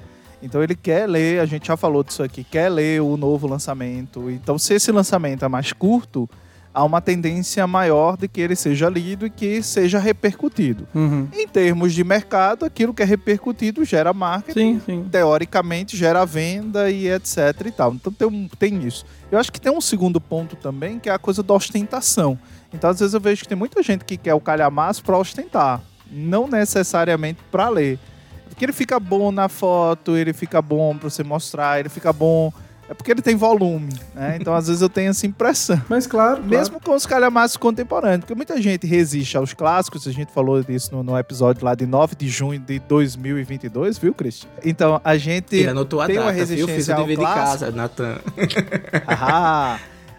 Então 0.40 0.62
ele 0.62 0.76
quer 0.76 1.08
ler, 1.08 1.40
a 1.40 1.44
gente 1.44 1.66
já 1.66 1.76
falou 1.76 2.04
disso 2.04 2.22
aqui, 2.22 2.44
quer 2.44 2.68
ler 2.68 3.02
o 3.02 3.16
novo 3.16 3.48
lançamento. 3.48 4.30
Então 4.30 4.56
se 4.58 4.74
esse 4.74 4.92
lançamento 4.92 5.44
é 5.44 5.48
mais 5.48 5.72
curto, 5.72 6.30
há 6.74 6.82
uma 6.84 7.00
tendência 7.00 7.66
maior 7.66 8.16
de 8.16 8.26
que 8.28 8.40
ele 8.40 8.56
seja 8.56 8.88
lido 8.88 9.26
e 9.26 9.30
que 9.30 9.62
seja 9.62 9.98
repercutido. 9.98 10.86
Uhum. 10.94 11.28
Em 11.32 11.46
termos 11.46 11.92
de 11.92 12.02
mercado, 12.02 12.64
aquilo 12.64 12.94
que 12.94 13.02
é 13.02 13.04
repercutido 13.04 13.84
gera 13.84 14.12
marketing, 14.12 14.80
Sim, 14.80 14.82
sim. 14.84 15.08
teoricamente 15.10 15.96
gera 15.96 16.24
venda 16.24 16.90
e 16.90 17.08
etc 17.08 17.36
e 17.66 17.70
tal. 17.70 17.92
Então 17.94 18.12
tem, 18.12 18.26
um- 18.28 18.48
tem 18.58 18.82
isso. 18.86 19.04
Eu 19.30 19.38
acho 19.38 19.52
que 19.52 19.60
tem 19.60 19.70
um 19.72 19.80
segundo 19.80 20.20
ponto 20.20 20.56
também, 20.56 20.98
que 20.98 21.08
é 21.08 21.12
a 21.12 21.18
coisa 21.18 21.42
da 21.42 21.54
ostentação. 21.54 22.38
Então 22.72 22.88
às 22.90 22.98
vezes 23.00 23.12
eu 23.14 23.20
vejo 23.20 23.42
que 23.42 23.48
tem 23.48 23.56
muita 23.58 23.82
gente 23.82 24.04
que 24.04 24.16
quer 24.16 24.34
o 24.34 24.40
calhamaço 24.40 25.02
para 25.04 25.18
ostentar, 25.18 25.80
não 26.10 26.46
necessariamente 26.48 27.40
para 27.50 27.68
ler. 27.68 27.98
Porque 28.48 28.64
ele 28.64 28.72
fica 28.72 28.98
bom 29.00 29.30
na 29.32 29.48
foto, 29.48 30.16
ele 30.16 30.32
fica 30.32 30.60
bom 30.62 30.96
para 30.96 31.08
você 31.10 31.22
mostrar, 31.22 31.80
ele 31.80 31.88
fica 31.88 32.12
bom 32.12 32.52
é 32.92 32.94
porque 32.94 33.10
ele 33.10 33.22
tem 33.22 33.34
volume, 33.34 33.92
né? 34.14 34.36
Então 34.40 34.54
às 34.54 34.66
vezes 34.68 34.82
eu 34.82 34.88
tenho 34.88 35.10
essa 35.10 35.26
impressão. 35.26 35.80
Mas 35.88 36.06
claro, 36.06 36.42
Mesmo 36.44 36.78
com 36.78 36.94
os 36.94 37.06
calhamaços 37.06 37.56
contemporâneos, 37.56 38.20
porque 38.20 38.34
muita 38.34 38.60
gente 38.60 38.86
resiste 38.86 39.36
aos 39.36 39.54
clássicos, 39.54 40.06
a 40.06 40.12
gente 40.12 40.30
falou 40.30 40.62
disso 40.62 40.94
no, 40.94 41.02
no 41.02 41.18
episódio 41.18 41.64
lá 41.64 41.74
de 41.74 41.86
9 41.86 42.14
de 42.14 42.28
junho 42.28 42.60
de 42.60 42.78
2022, 42.78 43.98
viu, 43.98 44.14
Christian? 44.14 44.48
Então, 44.64 45.00
a 45.02 45.16
gente 45.16 45.56
Ele 45.56 45.70
anotou 45.70 46.00
a 46.00 46.06
tem 46.06 46.18
uma 46.18 46.32
data, 46.32 46.44
viu? 46.44 46.68
Fiz 46.68 46.86
resistência 46.86 46.94
o 46.94 47.00
ao 47.00 47.06
dever 47.06 47.18
de 47.18 47.24
casa, 47.24 47.70
Natan. 47.70 48.18
Ah, 49.06 49.78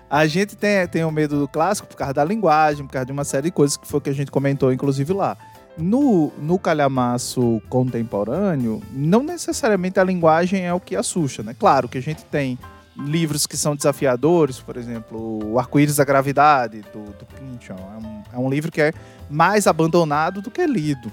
a 0.10 0.26
gente 0.28 0.56
tem, 0.56 0.88
tem 0.88 1.04
o 1.04 1.12
medo 1.12 1.40
do 1.40 1.48
clássico 1.48 1.88
por 1.88 1.96
causa 1.96 2.14
da 2.14 2.24
linguagem, 2.24 2.86
por 2.86 2.94
causa 2.94 3.06
de 3.06 3.12
uma 3.12 3.24
série 3.24 3.44
de 3.44 3.52
coisas 3.52 3.78
que 3.78 3.88
foi 3.88 4.02
que 4.02 4.10
a 4.10 4.14
gente 4.14 4.32
comentou, 4.32 4.74
inclusive 4.74 5.14
lá. 5.14 5.38
No, 5.78 6.32
no 6.38 6.60
calhamaço 6.60 7.62
contemporâneo, 7.70 8.82
não 8.92 9.24
necessariamente 9.24 10.00
a 10.00 10.04
linguagem 10.04 10.66
é 10.66 10.74
o 10.74 10.80
que 10.80 10.96
assusta, 10.96 11.42
né? 11.42 11.56
Claro 11.58 11.90
que 11.90 11.98
a 11.98 12.02
gente 12.02 12.24
tem 12.26 12.60
livros 12.96 13.48
que 13.48 13.58
são 13.58 13.76
desafiadores, 13.76 14.60
por 14.60 14.78
exemplo, 14.78 15.40
O 15.52 15.58
Arco-Íris 15.58 15.96
da 15.96 16.06
Gravidade, 16.06 16.84
do, 16.94 17.00
do 17.18 17.26
Pynchon. 17.26 17.74
É 17.76 17.98
um, 18.08 18.24
é 18.34 18.46
um 18.46 18.50
livro 18.50 18.72
que 18.72 18.82
é 18.82 18.94
mais 19.30 19.66
abandonado 19.66 20.42
do 20.44 20.52
que 20.52 20.64
lido. 20.68 21.12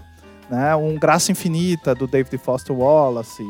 Né? 0.50 0.76
Um 0.76 0.98
Graça 0.98 1.32
Infinita, 1.32 1.94
do 1.94 2.06
David 2.06 2.36
Foster 2.36 2.76
Wallace, 2.76 3.42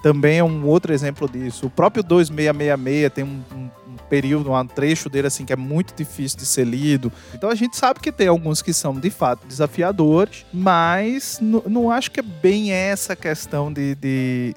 também 0.00 0.38
é 0.38 0.44
um 0.44 0.64
outro 0.66 0.92
exemplo 0.92 1.28
disso. 1.28 1.66
O 1.66 1.70
próprio 1.70 2.04
2666 2.04 3.12
tem 3.12 3.24
um, 3.24 3.42
um- 3.52 3.70
período, 4.12 4.52
um 4.52 4.66
trecho 4.66 5.08
dele 5.08 5.26
assim 5.28 5.46
que 5.46 5.54
é 5.54 5.56
muito 5.56 5.94
difícil 5.96 6.36
de 6.38 6.44
ser 6.44 6.66
lido. 6.66 7.10
Então 7.34 7.48
a 7.48 7.54
gente 7.54 7.78
sabe 7.78 7.98
que 7.98 8.12
tem 8.12 8.28
alguns 8.28 8.60
que 8.60 8.70
são 8.74 8.92
de 8.92 9.08
fato 9.08 9.46
desafiadores, 9.46 10.44
mas 10.52 11.38
não 11.40 11.90
acho 11.90 12.10
que 12.10 12.20
é 12.20 12.22
bem 12.22 12.72
essa 12.72 13.16
questão 13.16 13.72
de, 13.72 13.94
de- 13.94 14.54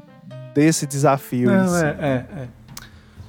desse 0.54 0.86
desafio. 0.86 1.50
Não, 1.50 1.70
si. 1.70 1.86
é, 1.86 1.88
é, 1.88 2.42
é. 2.42 2.48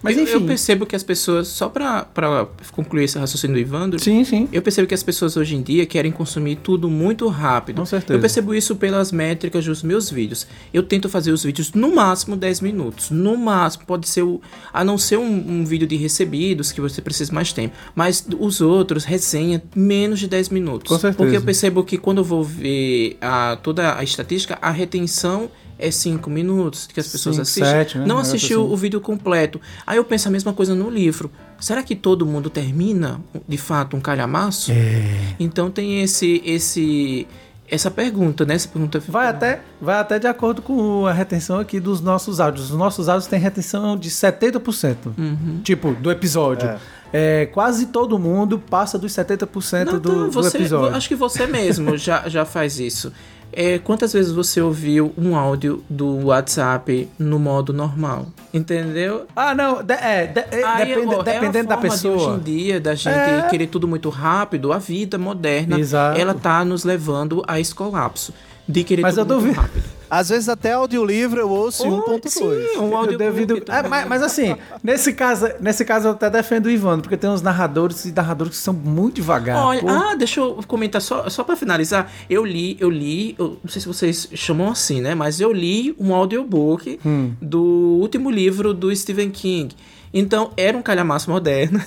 Mas 0.07 0.17
eu, 0.17 0.23
enfim. 0.25 0.33
eu 0.35 0.41
percebo 0.43 0.87
que 0.87 0.97
as 0.97 1.03
pessoas, 1.03 1.49
só 1.49 1.69
pra, 1.69 2.05
pra 2.05 2.47
concluir 2.73 3.05
esse 3.05 3.19
raciocínio 3.19 3.57
do 3.57 3.61
Ivandro, 3.61 3.99
Sim, 4.01 4.25
sim. 4.25 4.49
eu 4.53 4.63
percebo 4.63 4.87
que 4.89 4.95
as 4.95 5.03
pessoas 5.03 5.37
hoje 5.37 5.55
em 5.57 5.63
dia 5.63 5.85
querem 5.87 6.11
consumir 6.13 6.57
tudo 6.57 6.89
muito 6.89 7.29
rápido. 7.29 7.77
Com 7.77 7.87
certeza. 7.87 8.15
Eu 8.15 8.21
percebo 8.21 8.55
isso 8.55 8.77
pelas 8.77 9.13
métricas 9.13 9.65
dos 9.65 9.83
meus 9.83 10.11
vídeos. 10.11 10.47
Eu 10.73 10.83
tento 10.83 11.09
fazer 11.09 11.33
os 11.33 11.43
vídeos 11.45 11.73
no 11.73 11.95
máximo 11.95 12.37
10 12.37 12.61
minutos. 12.61 13.11
No 13.11 13.37
máximo, 13.37 13.85
pode 13.87 14.09
ser 14.09 14.23
o. 14.23 14.41
A 14.73 14.85
não 14.85 14.97
ser 14.97 15.19
um, 15.19 15.61
um 15.61 15.65
vídeo 15.65 15.87
de 15.87 15.97
recebidos, 15.97 16.73
que 16.73 16.81
você 16.81 17.03
precisa 17.03 17.33
mais 17.33 17.53
tempo. 17.53 17.75
Mas 17.95 18.27
os 18.39 18.61
outros, 18.61 19.05
resenha, 19.05 19.63
menos 19.75 20.21
de 20.21 20.29
10 20.29 20.49
minutos. 20.51 20.89
Com 20.89 20.99
certeza. 20.99 21.17
Porque 21.17 21.37
eu 21.37 21.43
percebo 21.43 21.83
que 21.85 21.99
quando 21.99 22.19
eu 22.19 22.25
vou 22.25 22.43
ver 22.45 23.17
a, 23.21 23.59
toda 23.63 23.99
a 23.99 24.03
estatística, 24.05 24.59
a 24.61 24.71
retenção 24.71 25.51
é 25.79 25.91
5 25.91 26.29
minutos 26.31 26.87
que 26.87 26.99
as 26.99 27.07
pessoas 27.07 27.37
Cinco, 27.37 27.43
assistem. 27.43 27.65
sete, 27.65 27.99
né? 27.99 28.07
Não 28.07 28.19
assistiu 28.19 28.63
assim. 28.65 28.73
o 28.73 28.77
vídeo 28.77 29.01
completo. 29.01 29.61
Aí 29.87 29.97
eu 29.97 30.05
penso 30.05 30.29
a 30.29 30.31
mesma 30.31 30.53
coisa 30.53 30.75
no 30.75 30.89
livro. 30.89 31.31
será 31.61 31.83
que 31.83 31.95
todo 31.95 32.25
mundo 32.25 32.49
termina 32.49 33.21
de 33.49 33.57
fato 33.59 33.97
um 33.97 34.01
calhamaço? 34.01 34.73
É. 34.73 35.35
Então 35.39 35.71
tem 35.71 36.03
esse 36.03 36.43
esse 36.45 37.27
essa 37.69 37.91
pergunta, 37.91 38.45
né? 38.45 38.55
Essa 38.55 38.69
pergunta 38.69 39.01
Vai 39.09 39.29
até, 39.29 39.61
vai 39.81 39.99
até 39.99 40.19
de 40.19 40.27
acordo 40.27 40.63
com 40.63 41.07
a 41.07 41.13
retenção 41.13 41.59
aqui 41.59 41.81
dos 41.81 42.01
nossos 42.01 42.39
áudios. 42.41 42.71
Os 42.71 42.77
nossos 42.77 43.09
áudios 43.09 43.27
têm 43.27 43.41
retenção 43.41 43.97
de 43.97 44.11
70%. 44.11 44.97
Uhum. 45.19 45.61
Tipo, 45.63 45.93
do 45.93 46.11
episódio. 46.11 46.69
É. 46.69 46.79
É, 47.13 47.47
quase 47.47 47.87
todo 47.87 48.19
mundo 48.19 48.59
passa 48.59 48.99
dos 48.99 49.13
70% 49.13 49.85
Não, 49.85 49.93
do, 49.95 50.01
do 50.01 50.31
você, 50.31 50.59
episódio. 50.59 50.97
Acho 50.97 51.09
que 51.09 51.15
você 51.15 51.47
mesmo 51.47 51.97
já, 51.97 52.29
já 52.29 52.45
faz 52.45 52.79
isso. 52.79 53.13
É, 53.53 53.79
quantas 53.79 54.13
vezes 54.13 54.33
você 54.33 54.61
ouviu 54.61 55.15
um 55.17 55.35
áudio 55.35 55.83
do 55.89 56.27
WhatsApp 56.27 57.09
no 57.19 57.39
modo 57.39 57.73
normal? 57.73 58.27
Entendeu? 58.53 59.27
Ah, 59.35 59.55
não, 59.55 59.83
de- 59.83 59.95
é, 59.95 60.27
de- 60.27 60.41
é, 60.57 60.63
Aí, 60.65 60.87
depende- 60.95 61.15
ó, 61.15 61.21
é 61.21 61.25
dependendo 61.25 61.69
da 61.69 61.77
de 61.77 61.87
hoje 61.87 61.91
pessoa. 62.03 62.37
em 62.37 62.39
dia, 62.41 62.81
da 62.81 62.95
gente 62.95 63.09
É. 63.15 63.47
querer 63.49 63.67
tudo 63.69 63.89
muito 63.89 64.11
rápido, 64.11 64.73
a 64.73 64.79
vida 64.79 65.17
moderna, 65.17 65.79
Exato. 65.79 66.21
ela 66.21 66.35
tá 66.35 66.65
nos 66.65 66.85
levando 66.85 67.43
a 67.49 67.59
esse 67.59 67.75
colapso. 67.75 68.33
De 68.69 68.83
querer 68.85 69.03
Mas 69.03 69.15
tudo 69.15 69.35
muito 69.37 69.45
duvido. 69.47 69.61
rápido. 69.61 69.85
Às 70.09 70.29
vezes 70.29 70.49
até 70.49 70.73
audiolivro 70.73 71.41
eu 71.41 71.49
ouço 71.51 71.87
em 71.87 71.91
Oh, 71.91 72.03
1.2. 72.19 72.29
sim, 72.29 72.79
um 72.79 72.97
áudio 72.97 73.19
devido... 73.19 73.63
É, 73.69 73.83
mas, 73.89 74.07
mas 74.07 74.23
assim, 74.23 74.57
nesse 74.83 75.13
caso, 75.13 75.49
nesse 75.61 75.85
caso 75.85 76.09
eu 76.09 76.13
até 76.13 76.31
defendo 76.31 76.67
o 76.67 76.71
Ivano, 76.71 77.03
porque 77.03 77.17
tem 77.17 77.29
uns 77.29 77.43
narradores 77.43 78.05
e 78.05 78.13
narradores 78.13 78.57
que 78.57 78.63
são 78.63 78.73
muito 78.75 79.17
devagar. 79.17 79.65
Olha, 79.65 79.81
pô. 79.81 79.89
ah, 79.89 80.15
deixa 80.15 80.41
eu 80.41 80.61
comentar 80.67 81.01
só, 81.03 81.29
só 81.29 81.43
para 81.43 81.57
finalizar. 81.57 82.11
Eu 82.31 82.45
li, 82.45 82.77
eu 82.79 82.89
li, 82.91 83.35
eu 83.39 83.59
não 83.63 83.71
sei 83.71 83.81
se 83.83 83.89
vocês 83.89 84.29
chamam 84.35 84.69
assim, 84.71 85.01
né? 85.01 85.15
Mas 85.15 85.41
eu 85.41 85.53
li 85.53 85.95
um 85.99 86.15
audiobook 86.15 86.99
Hum. 87.05 87.33
do 87.41 87.61
último 88.01 88.31
livro 88.31 88.73
do 88.73 88.95
Stephen 88.95 89.31
King. 89.31 89.75
Então, 90.15 90.51
era 90.57 90.77
um 90.79 90.83
calhamaço 90.83 91.31
moderno. 91.31 91.81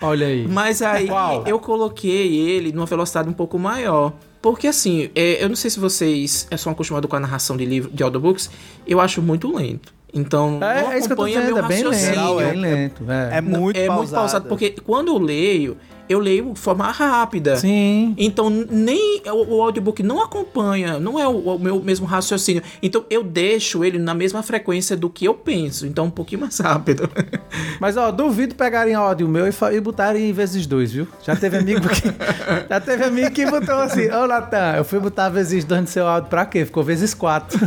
Olha 0.00 0.26
aí. 0.26 0.46
Mas 0.50 0.82
aí 0.82 1.06
Qual? 1.06 1.44
eu 1.46 1.58
coloquei 1.60 2.34
ele 2.36 2.72
numa 2.72 2.86
velocidade 2.86 3.28
um 3.28 3.32
pouco 3.32 3.58
maior. 3.58 4.12
Porque 4.40 4.66
assim, 4.68 5.10
é, 5.14 5.42
eu 5.42 5.48
não 5.48 5.56
sei 5.56 5.70
se 5.70 5.80
vocês 5.80 6.46
é, 6.50 6.56
são 6.56 6.70
acostumados 6.72 7.08
com 7.10 7.16
a 7.16 7.20
narração 7.20 7.56
de 7.56 7.64
livro 7.64 7.90
de 7.90 8.02
audiobooks, 8.02 8.50
eu 8.86 9.00
acho 9.00 9.20
muito 9.20 9.54
lento. 9.54 9.92
Então, 10.14 10.58
É, 10.62 10.94
é 10.94 10.98
isso 10.98 11.06
que 11.06 11.12
eu 11.12 11.16
tô 11.16 11.22
acompanha 11.24 11.44
meu 11.46 11.58
é 11.58 11.62
bem 11.68 11.82
raciocínio. 11.82 12.34
lento, 12.34 12.40
é- 12.40 12.50
bem 12.52 12.60
lento. 12.60 13.04
É. 13.10 13.38
É 13.38 13.40
muito 13.40 13.76
é 13.76 13.86
pausado. 13.86 13.98
muito 13.98 14.14
pausado, 14.14 14.48
porque 14.48 14.70
quando 14.84 15.08
eu 15.08 15.18
leio, 15.18 15.76
eu 16.08 16.18
leio 16.18 16.52
de 16.52 16.60
forma 16.60 16.90
rápida. 16.90 17.56
Sim. 17.56 18.14
Então, 18.16 18.48
nem 18.48 19.22
o, 19.26 19.56
o 19.56 19.62
audiobook 19.62 20.02
não 20.02 20.22
acompanha, 20.22 20.98
não 20.98 21.18
é 21.18 21.26
o, 21.26 21.38
o 21.38 21.58
meu 21.58 21.82
mesmo 21.82 22.06
raciocínio. 22.06 22.62
Então, 22.82 23.04
eu 23.10 23.22
deixo 23.22 23.84
ele 23.84 23.98
na 23.98 24.14
mesma 24.14 24.42
frequência 24.42 24.96
do 24.96 25.10
que 25.10 25.24
eu 25.24 25.34
penso. 25.34 25.86
Então, 25.86 26.06
um 26.06 26.10
pouquinho 26.10 26.42
mais 26.42 26.58
rápido. 26.58 27.08
Mas 27.80 27.96
ó, 27.96 28.10
duvido 28.10 28.54
pegarem 28.54 28.94
áudio 28.94 29.28
meu 29.28 29.46
e, 29.46 29.52
e 29.74 29.80
botarem 29.80 30.32
vezes 30.32 30.66
dois, 30.66 30.92
viu? 30.92 31.06
Já 31.22 31.36
teve 31.36 31.56
amigo 31.56 31.80
que. 31.88 32.08
já 32.68 32.80
teve 32.80 33.04
amigo 33.04 33.30
que 33.30 33.46
botou 33.46 33.76
assim, 33.76 34.10
ô 34.10 34.26
Natan, 34.26 34.76
eu 34.76 34.84
fui 34.84 34.98
botar 34.98 35.28
vezes 35.28 35.64
dois 35.64 35.80
no 35.80 35.86
seu 35.86 36.06
áudio 36.06 36.30
pra 36.30 36.46
quê? 36.46 36.64
Ficou 36.64 36.82
vezes 36.82 37.14
quatro. 37.14 37.58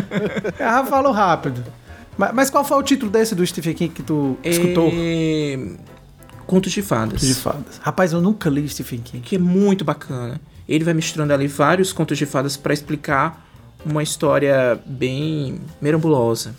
Ela 0.58 0.84
falou 0.84 1.12
rápido. 1.12 1.62
Mas, 2.16 2.32
mas 2.32 2.50
qual 2.50 2.64
foi 2.64 2.78
o 2.78 2.82
título 2.82 3.10
desse 3.10 3.34
do 3.34 3.46
Stephen 3.46 3.74
King 3.74 3.94
que 3.94 4.02
tu 4.02 4.36
escutou? 4.42 4.90
É... 4.92 5.58
Contos 6.46 6.72
de 6.72 6.82
fadas. 6.82 7.20
De 7.20 7.34
fadas. 7.34 7.78
Rapaz, 7.80 8.12
eu 8.12 8.20
nunca 8.20 8.48
li 8.48 8.68
Stephen 8.68 9.00
King. 9.00 9.20
Que 9.22 9.36
é 9.36 9.38
muito 9.38 9.84
bacana. 9.84 10.40
Ele 10.68 10.84
vai 10.84 10.94
misturando 10.94 11.32
ali 11.32 11.46
vários 11.46 11.92
contos 11.92 12.16
de 12.18 12.26
fadas 12.26 12.56
para 12.56 12.72
explicar 12.72 13.44
uma 13.84 14.02
história 14.02 14.80
bem 14.86 15.60
merambulosa. 15.80 16.54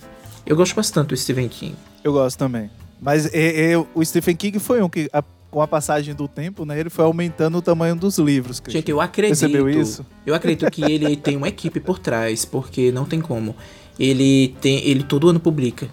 Eu 0.46 0.56
gosto 0.56 0.74
bastante 0.74 1.08
do 1.08 1.16
Stephen 1.16 1.48
King. 1.48 1.74
Eu 2.02 2.12
gosto 2.12 2.38
também. 2.38 2.70
Mas 3.00 3.26
e- 3.26 3.72
e- 3.72 3.86
o 3.94 4.04
Stephen 4.04 4.34
King 4.34 4.58
foi 4.58 4.82
um 4.82 4.88
que, 4.88 5.08
a- 5.12 5.22
com 5.50 5.62
a 5.62 5.66
passagem 5.68 6.14
do 6.14 6.26
tempo, 6.28 6.64
né, 6.64 6.78
ele 6.78 6.90
foi 6.90 7.04
aumentando 7.04 7.58
o 7.58 7.62
tamanho 7.62 7.94
dos 7.96 8.18
livros. 8.18 8.60
Christian. 8.60 8.80
Gente, 8.80 8.90
eu 8.90 9.00
acredito. 9.00 9.38
Percebeu 9.38 9.68
isso? 9.68 10.04
Eu 10.26 10.34
acredito 10.34 10.70
que 10.70 10.82
ele 10.82 11.16
tem 11.16 11.36
uma 11.36 11.48
equipe 11.48 11.80
por 11.80 11.98
trás, 11.98 12.44
porque 12.44 12.90
não 12.92 13.04
tem 13.04 13.20
como. 13.20 13.54
Ele 13.98 14.54
tem, 14.60 14.78
ele 14.86 15.02
todo 15.02 15.28
ano 15.28 15.40
publica. 15.40 15.88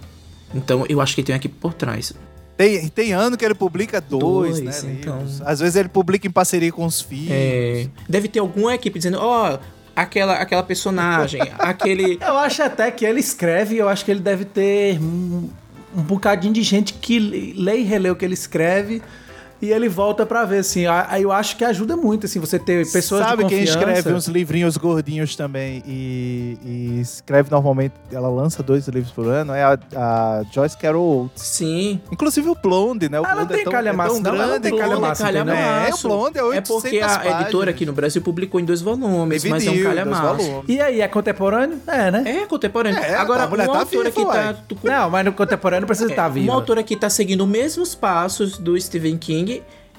Então 0.54 0.84
eu 0.88 1.00
acho 1.00 1.14
que 1.14 1.22
tem 1.22 1.34
uma 1.34 1.38
equipe 1.38 1.54
por 1.60 1.74
trás. 1.74 2.12
Tem, 2.56 2.88
tem 2.88 3.12
ano 3.12 3.36
que 3.36 3.44
ele 3.44 3.54
publica 3.54 4.00
dois, 4.00 4.60
Dois, 4.60 4.82
né? 4.82 4.96
então. 4.98 5.18
livros. 5.18 5.42
Às 5.42 5.60
vezes 5.60 5.76
ele 5.76 5.88
publica 5.88 6.26
em 6.26 6.30
parceria 6.30 6.72
com 6.72 6.86
os 6.86 7.00
filhos. 7.02 7.30
É, 7.30 7.86
deve 8.08 8.28
ter 8.28 8.38
alguma 8.38 8.74
equipe 8.74 8.98
dizendo, 8.98 9.18
ó, 9.20 9.58
aquela 9.94 10.34
aquela 10.34 10.62
personagem, 10.62 11.40
aquele 11.58 12.18
Eu 12.20 12.36
acho 12.38 12.62
até 12.62 12.90
que 12.90 13.04
ele 13.04 13.20
escreve, 13.20 13.76
eu 13.76 13.88
acho 13.88 14.04
que 14.04 14.10
ele 14.10 14.20
deve 14.20 14.44
ter 14.46 14.98
um, 14.98 15.50
um 15.94 16.02
bocadinho 16.02 16.54
de 16.54 16.62
gente 16.62 16.94
que 16.94 17.18
lê 17.18 17.78
e 17.80 17.82
relê 17.82 18.10
o 18.10 18.16
que 18.16 18.24
ele 18.24 18.34
escreve 18.34 19.02
e 19.66 19.72
ele 19.72 19.88
volta 19.88 20.24
pra 20.26 20.44
ver, 20.44 20.58
assim. 20.58 20.84
Aí 20.86 21.22
eu 21.22 21.32
acho 21.32 21.56
que 21.56 21.64
ajuda 21.64 21.96
muito, 21.96 22.26
assim, 22.26 22.38
você 22.40 22.58
ter 22.58 22.90
pessoas 22.90 23.24
Sabe 23.24 23.42
de 23.44 23.48
quem 23.48 23.58
confiança. 23.60 23.78
escreve 23.78 24.12
uns 24.12 24.26
livrinhos 24.28 24.76
gordinhos 24.76 25.34
também 25.36 25.82
e, 25.86 26.58
e 26.64 27.00
escreve 27.00 27.50
normalmente, 27.50 27.94
ela 28.12 28.28
lança 28.28 28.62
dois 28.62 28.86
livros 28.88 29.12
por 29.12 29.26
ano, 29.26 29.52
é 29.52 29.62
a, 29.62 29.78
a 29.96 30.42
Joyce 30.52 30.76
Carol 30.76 31.22
Oates. 31.24 31.42
sim. 31.42 32.00
Inclusive 32.10 32.48
o 32.48 32.54
Blonde, 32.54 33.08
né? 33.08 33.20
O 33.20 33.24
Ah, 33.24 33.28
não 33.28 33.34
Blonde 33.36 33.52
tem 33.52 33.60
é 33.60 33.64
tão, 33.64 33.72
calhamaço, 33.72 34.16
é 34.16 34.20
tão 34.22 34.32
não, 34.32 34.40
ela 34.40 34.46
grande. 34.58 34.62
tem 34.70 34.78
calhamaço, 34.78 35.22
Blonde 35.22 35.36
é 35.38 35.40
entendeu? 35.40 35.56
É, 35.56 35.90
o 35.94 35.98
Blonde 36.02 36.38
é 36.38 36.40
É 36.40 36.44
800 36.44 36.68
porque 36.82 37.00
a 37.00 37.08
páginas. 37.08 37.40
editora 37.42 37.70
aqui 37.70 37.86
no 37.86 37.92
Brasil 37.92 38.22
publicou 38.22 38.60
em 38.60 38.64
dois 38.64 38.80
volumes, 38.80 39.44
mas 39.44 39.66
é 39.66 39.70
um 39.70 39.72
Dividiu, 39.72 39.88
calhamaço. 39.88 40.64
E 40.68 40.80
aí, 40.80 41.00
é 41.00 41.08
contemporâneo? 41.08 41.78
É, 41.86 42.10
né? 42.10 42.22
É 42.42 42.46
contemporâneo. 42.46 42.98
É, 42.98 43.14
Agora, 43.16 43.44
a 43.44 43.46
mulher 43.48 43.66
tá 43.68 43.84
que 43.86 44.24
tá. 44.24 44.54
Não, 44.82 45.10
mas 45.10 45.24
no 45.24 45.32
contemporâneo 45.32 45.86
precisa 45.86 46.10
estar 46.10 46.26
É, 46.26 46.30
vivo. 46.30 46.46
Uma 46.46 46.54
autora 46.54 46.82
que 46.82 46.96
tá 46.96 47.08
seguindo 47.10 47.42
os 47.44 47.48
mesmos 47.48 47.94
passos 47.94 48.58
do 48.58 48.78
Stephen 48.80 49.16
King 49.16 49.55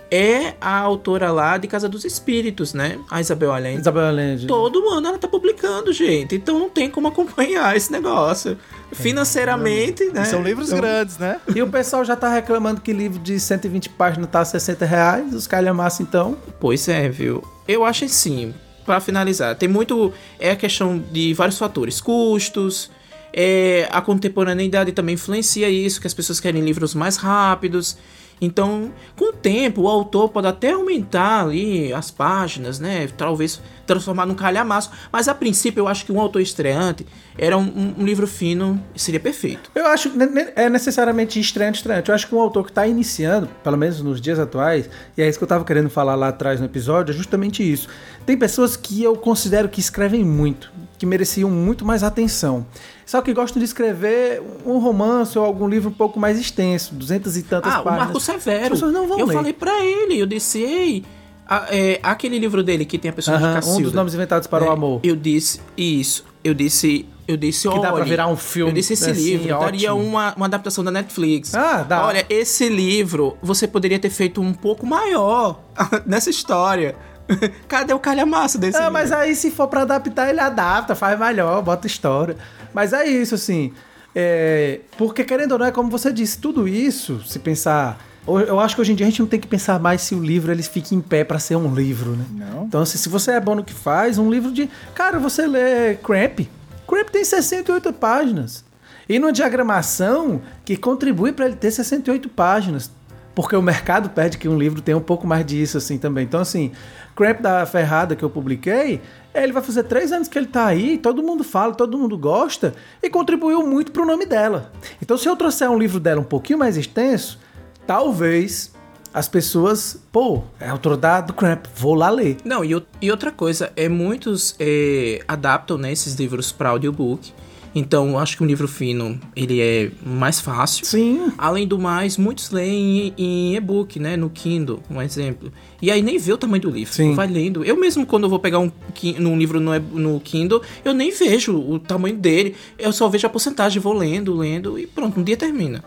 é 0.09 0.53
a 0.61 0.77
autora 0.79 1.31
lá 1.33 1.57
de 1.57 1.67
Casa 1.67 1.89
dos 1.89 2.05
Espíritos, 2.05 2.73
né? 2.73 2.97
A 3.11 3.19
Isabel 3.19 3.51
Allende. 3.51 3.81
Isabel 3.81 4.05
Allende. 4.05 4.47
Todo 4.47 4.87
ano 4.89 5.07
ela 5.09 5.17
tá 5.17 5.27
publicando, 5.27 5.91
gente. 5.91 6.35
Então 6.35 6.57
não 6.57 6.69
tem 6.69 6.89
como 6.89 7.09
acompanhar 7.09 7.75
esse 7.75 7.91
negócio. 7.91 8.57
Financeiramente, 8.91 10.05
né? 10.11 10.21
E 10.21 10.25
são 10.25 10.41
livros 10.41 10.67
Então- 10.67 10.79
grandes, 10.79 11.17
né? 11.17 11.41
E 11.53 11.61
o 11.61 11.67
pessoal 11.67 12.05
já 12.05 12.15
tá 12.15 12.29
reclamando 12.33 12.79
que 12.81 12.93
livro 12.93 13.19
de 13.19 13.39
120 13.39 13.89
páginas 13.89 14.29
tá 14.29 14.41
a 14.41 14.45
60 14.45 14.85
reais, 14.85 15.33
os 15.33 15.47
calhamaços 15.47 15.99
então. 16.01 16.37
Pois 16.59 16.87
é, 16.87 17.09
viu? 17.09 17.43
Eu 17.67 17.83
acho 17.83 18.05
assim, 18.05 18.53
pra 18.85 18.99
finalizar, 19.01 19.55
tem 19.55 19.67
muito. 19.67 20.13
É 20.39 20.51
a 20.51 20.55
questão 20.55 20.97
de 21.11 21.33
vários 21.33 21.57
fatores. 21.57 21.99
Custos, 21.99 22.89
é, 23.33 23.87
a 23.91 24.01
contemporaneidade 24.01 24.91
também 24.91 25.15
influencia 25.15 25.69
isso, 25.69 25.99
que 25.99 26.07
as 26.07 26.13
pessoas 26.13 26.39
querem 26.39 26.61
livros 26.63 26.93
mais 26.95 27.17
rápidos. 27.17 27.97
Então, 28.39 28.91
com 29.15 29.29
o 29.29 29.33
tempo, 29.33 29.81
o 29.81 29.87
autor 29.87 30.29
pode 30.29 30.45
até 30.47 30.71
aumentar 30.71 31.41
ali 31.45 31.91
as 31.91 32.11
páginas, 32.11 32.79
né? 32.79 33.07
Talvez 33.17 33.59
transformar 33.87 34.25
num 34.27 34.35
calhamaço. 34.35 34.91
Mas 35.11 35.27
a 35.27 35.33
princípio, 35.33 35.81
eu 35.81 35.87
acho 35.87 36.05
que 36.05 36.11
um 36.11 36.19
autor 36.19 36.41
estreante 36.41 37.05
era 37.37 37.57
um, 37.57 37.95
um- 37.97 38.05
livro 38.05 38.27
fino 38.27 38.79
seria 38.95 39.19
perfeito. 39.19 39.71
Eu 39.73 39.87
acho 39.87 40.09
que 40.11 40.17
é 40.55 40.69
necessariamente 40.69 41.39
estranho, 41.39 41.71
estranho. 41.71 42.03
Eu 42.07 42.13
acho 42.13 42.27
que 42.27 42.35
um 42.35 42.39
autor 42.41 42.63
que 42.65 42.71
está 42.71 42.85
iniciando, 42.85 43.47
pelo 43.63 43.77
menos 43.77 44.01
nos 44.01 44.21
dias 44.21 44.37
atuais, 44.39 44.87
e 45.17 45.21
é 45.21 45.27
isso 45.27 45.39
que 45.39 45.43
eu 45.43 45.47
estava 45.47 45.63
querendo 45.65 45.89
falar 45.89 46.13
lá 46.15 46.27
atrás 46.27 46.59
no 46.59 46.65
episódio, 46.67 47.13
é 47.13 47.15
justamente 47.17 47.63
isso. 47.69 47.87
Tem 48.25 48.37
pessoas 48.37 48.75
que 48.77 49.01
eu 49.01 49.15
considero 49.15 49.67
que 49.69 49.79
escrevem 49.79 50.23
muito, 50.23 50.71
que 50.97 51.05
mereciam 51.05 51.49
muito 51.49 51.83
mais 51.85 52.03
atenção. 52.03 52.65
Só 53.07 53.21
que 53.21 53.33
gostam 53.33 53.57
de 53.59 53.65
escrever 53.65 54.41
um 54.65 54.77
romance 54.79 55.39
ou 55.39 55.45
algum 55.45 55.67
livro 55.67 55.89
um 55.89 55.93
pouco 55.93 56.19
mais 56.19 56.37
extenso, 56.37 56.93
duzentas 56.93 57.37
e 57.37 57.41
tantas 57.41 57.73
Ah, 57.73 57.79
o 57.79 57.83
páginas. 57.85 58.05
Marco 58.05 58.19
Severo. 58.19 58.63
As 58.65 58.69
pessoas 58.69 58.93
não 58.93 59.07
vão 59.07 59.17
eu 59.17 59.25
ler. 59.25 59.33
falei 59.33 59.53
pra 59.53 59.83
ele, 59.83 60.19
eu 60.19 60.25
disse, 60.25 60.61
ei, 60.61 61.05
a- 61.47 61.67
é, 61.69 61.99
aquele 62.03 62.37
livro 62.37 62.61
dele 62.61 62.83
que 62.85 62.97
tem 62.97 63.09
a 63.09 63.13
pessoa 63.13 63.37
de 63.37 63.43
Cacilda. 63.43 63.79
um 63.79 63.81
dos 63.81 63.93
nomes 63.93 64.13
inventados 64.13 64.45
para 64.45 64.65
o 64.65 64.67
né? 64.67 64.73
amor. 64.73 64.99
Eu 65.03 65.15
disse, 65.15 65.61
isso, 65.77 66.25
eu 66.43 66.53
disse, 66.53 67.05
eu 67.25 67.37
disse, 67.37 67.69
Que 67.69 67.79
dá 67.79 67.93
pra 67.93 68.03
virar 68.03 68.27
um 68.27 68.35
filme, 68.35 68.71
Eu 68.71 68.75
disse, 68.75 68.91
esse 68.91 69.09
assim, 69.09 69.21
livro 69.37 69.57
daria 69.57 69.93
ótimo. 69.95 70.05
uma, 70.09 70.33
uma 70.35 70.45
adaptação 70.47 70.83
da 70.83 70.91
Netflix. 70.91 71.55
Ah, 71.55 71.83
dá. 71.87 72.05
Olha, 72.05 72.25
esse 72.29 72.67
livro, 72.67 73.37
você 73.41 73.65
poderia 73.69 73.99
ter 73.99 74.09
feito 74.09 74.41
um 74.41 74.53
pouco 74.53 74.85
maior 74.85 75.61
nessa 76.05 76.29
história. 76.29 76.93
Cadê 77.67 77.93
o 77.93 77.99
calhamaço 77.99 78.57
desse 78.57 78.77
Ah, 78.77 78.89
mas 78.89 79.11
aí 79.11 79.35
se 79.35 79.51
for 79.51 79.67
pra 79.67 79.81
adaptar, 79.81 80.29
ele 80.29 80.39
adapta, 80.39 80.95
faz 80.95 81.19
melhor, 81.19 81.61
bota 81.61 81.87
história. 81.87 82.37
Mas 82.73 82.93
é 82.93 83.05
isso, 83.05 83.35
assim. 83.35 83.73
é, 84.15 84.81
porque 84.97 85.23
querendo 85.23 85.53
ou 85.53 85.59
não, 85.59 85.65
é 85.65 85.71
como 85.71 85.89
você 85.89 86.11
disse, 86.11 86.37
tudo 86.37 86.67
isso, 86.67 87.21
se 87.25 87.39
pensar. 87.39 87.99
Eu 88.27 88.59
acho 88.59 88.75
que 88.75 88.81
hoje 88.81 88.91
em 88.91 88.95
dia 88.95 89.05
a 89.05 89.09
gente 89.09 89.21
não 89.21 89.27
tem 89.27 89.39
que 89.39 89.47
pensar 89.47 89.79
mais 89.79 90.01
se 90.01 90.13
o 90.13 90.21
livro 90.21 90.51
ele 90.51 90.61
fica 90.61 90.93
em 90.93 90.99
pé 90.99 91.23
pra 91.23 91.39
ser 91.39 91.55
um 91.55 91.73
livro, 91.73 92.11
né? 92.11 92.25
Não. 92.29 92.65
Então, 92.65 92.81
assim, 92.81 92.97
se 92.97 93.07
você 93.07 93.31
é 93.31 93.39
bom 93.39 93.55
no 93.55 93.63
que 93.63 93.73
faz, 93.73 94.17
um 94.17 94.29
livro 94.29 94.51
de. 94.51 94.69
Cara, 94.93 95.17
você 95.17 95.47
lê 95.47 95.95
Cramp. 95.95 96.41
Cramp 96.85 97.09
tem 97.09 97.23
68 97.23 97.93
páginas. 97.93 98.65
E 99.07 99.17
numa 99.17 99.31
diagramação 99.31 100.41
que 100.65 100.75
contribui 100.75 101.31
para 101.31 101.45
ele 101.45 101.55
ter 101.55 101.71
68 101.71 102.27
páginas. 102.27 102.91
Porque 103.37 103.55
o 103.55 103.61
mercado 103.61 104.09
pede 104.09 104.35
que 104.35 104.49
um 104.49 104.57
livro 104.57 104.81
tenha 104.81 104.97
um 104.97 105.01
pouco 105.01 105.27
mais 105.27 105.45
disso, 105.45 105.77
assim, 105.77 105.99
também. 105.99 106.23
Então, 106.23 106.39
assim, 106.39 106.71
Cramp 107.15 107.39
da 107.39 107.67
Ferrada 107.67 108.15
que 108.15 108.25
eu 108.25 108.31
publiquei, 108.31 108.99
ele 109.31 109.53
vai 109.53 109.61
fazer 109.61 109.83
três 109.83 110.11
anos 110.11 110.27
que 110.27 110.39
ele 110.39 110.47
tá 110.47 110.65
aí, 110.65 110.97
todo 110.97 111.21
mundo 111.21 111.43
fala, 111.43 111.75
todo 111.75 111.99
mundo 111.99 112.17
gosta, 112.17 112.73
e 112.99 113.11
contribuiu 113.11 113.61
muito 113.61 113.91
pro 113.91 114.07
nome 114.07 114.25
dela. 114.25 114.71
Então, 114.99 115.15
se 115.19 115.29
eu 115.29 115.35
trouxer 115.35 115.69
um 115.69 115.77
livro 115.77 115.99
dela 115.99 116.19
um 116.19 116.23
pouquinho 116.23 116.57
mais 116.57 116.77
extenso, 116.77 117.37
talvez 117.85 118.73
as 119.13 119.29
pessoas, 119.29 120.03
pô, 120.11 120.41
é 120.59 120.69
autor 120.69 120.97
da, 120.97 121.21
do 121.21 121.31
Cramp, 121.31 121.67
vou 121.75 121.93
lá 121.93 122.09
ler. 122.09 122.37
Não, 122.43 122.65
e, 122.65 122.83
e 122.99 123.11
outra 123.11 123.31
coisa, 123.31 123.71
é 123.75 123.87
muitos 123.87 124.55
é, 124.59 125.23
adaptam 125.27 125.77
né, 125.77 125.91
esses 125.91 126.15
livros 126.15 126.51
para 126.51 126.69
audiobook. 126.69 127.31
Então, 127.77 128.17
acho 128.17 128.35
que 128.35 128.43
um 128.43 128.45
livro 128.47 128.67
fino, 128.67 129.19
ele 129.35 129.61
é 129.61 129.91
mais 130.03 130.41
fácil. 130.41 130.83
Sim. 130.83 131.31
Além 131.37 131.67
do 131.67 131.77
mais, 131.77 132.17
muitos 132.17 132.49
leem 132.49 133.13
em, 133.15 133.55
e-book, 133.55 133.99
né? 133.99 134.17
No 134.17 134.31
Kindle, 134.31 134.81
um 134.89 134.99
exemplo. 134.99 135.51
E 135.79 135.91
aí 135.91 136.01
nem 136.01 136.17
vê 136.17 136.33
o 136.33 136.37
tamanho 136.37 136.61
do 136.63 136.71
livro. 136.71 136.91
Sim. 136.91 137.13
Vai 137.13 137.27
lendo. 137.27 137.63
Eu 137.63 137.79
mesmo, 137.79 138.03
quando 138.05 138.23
eu 138.23 138.29
vou 138.29 138.39
pegar 138.39 138.57
um, 138.57 138.71
um 139.19 139.37
livro 139.37 139.59
no, 139.59 139.77
no 139.79 140.19
Kindle, 140.19 140.61
eu 140.83 140.93
nem 140.93 141.11
vejo 141.11 141.55
o 141.55 141.77
tamanho 141.77 142.17
dele. 142.17 142.55
Eu 142.79 142.91
só 142.91 143.07
vejo 143.07 143.27
a 143.27 143.29
porcentagem, 143.29 143.79
vou 143.79 143.93
lendo, 143.93 144.35
lendo 144.35 144.79
e 144.79 144.87
pronto, 144.87 145.19
um 145.19 145.23
dia 145.23 145.37
termina. 145.37 145.83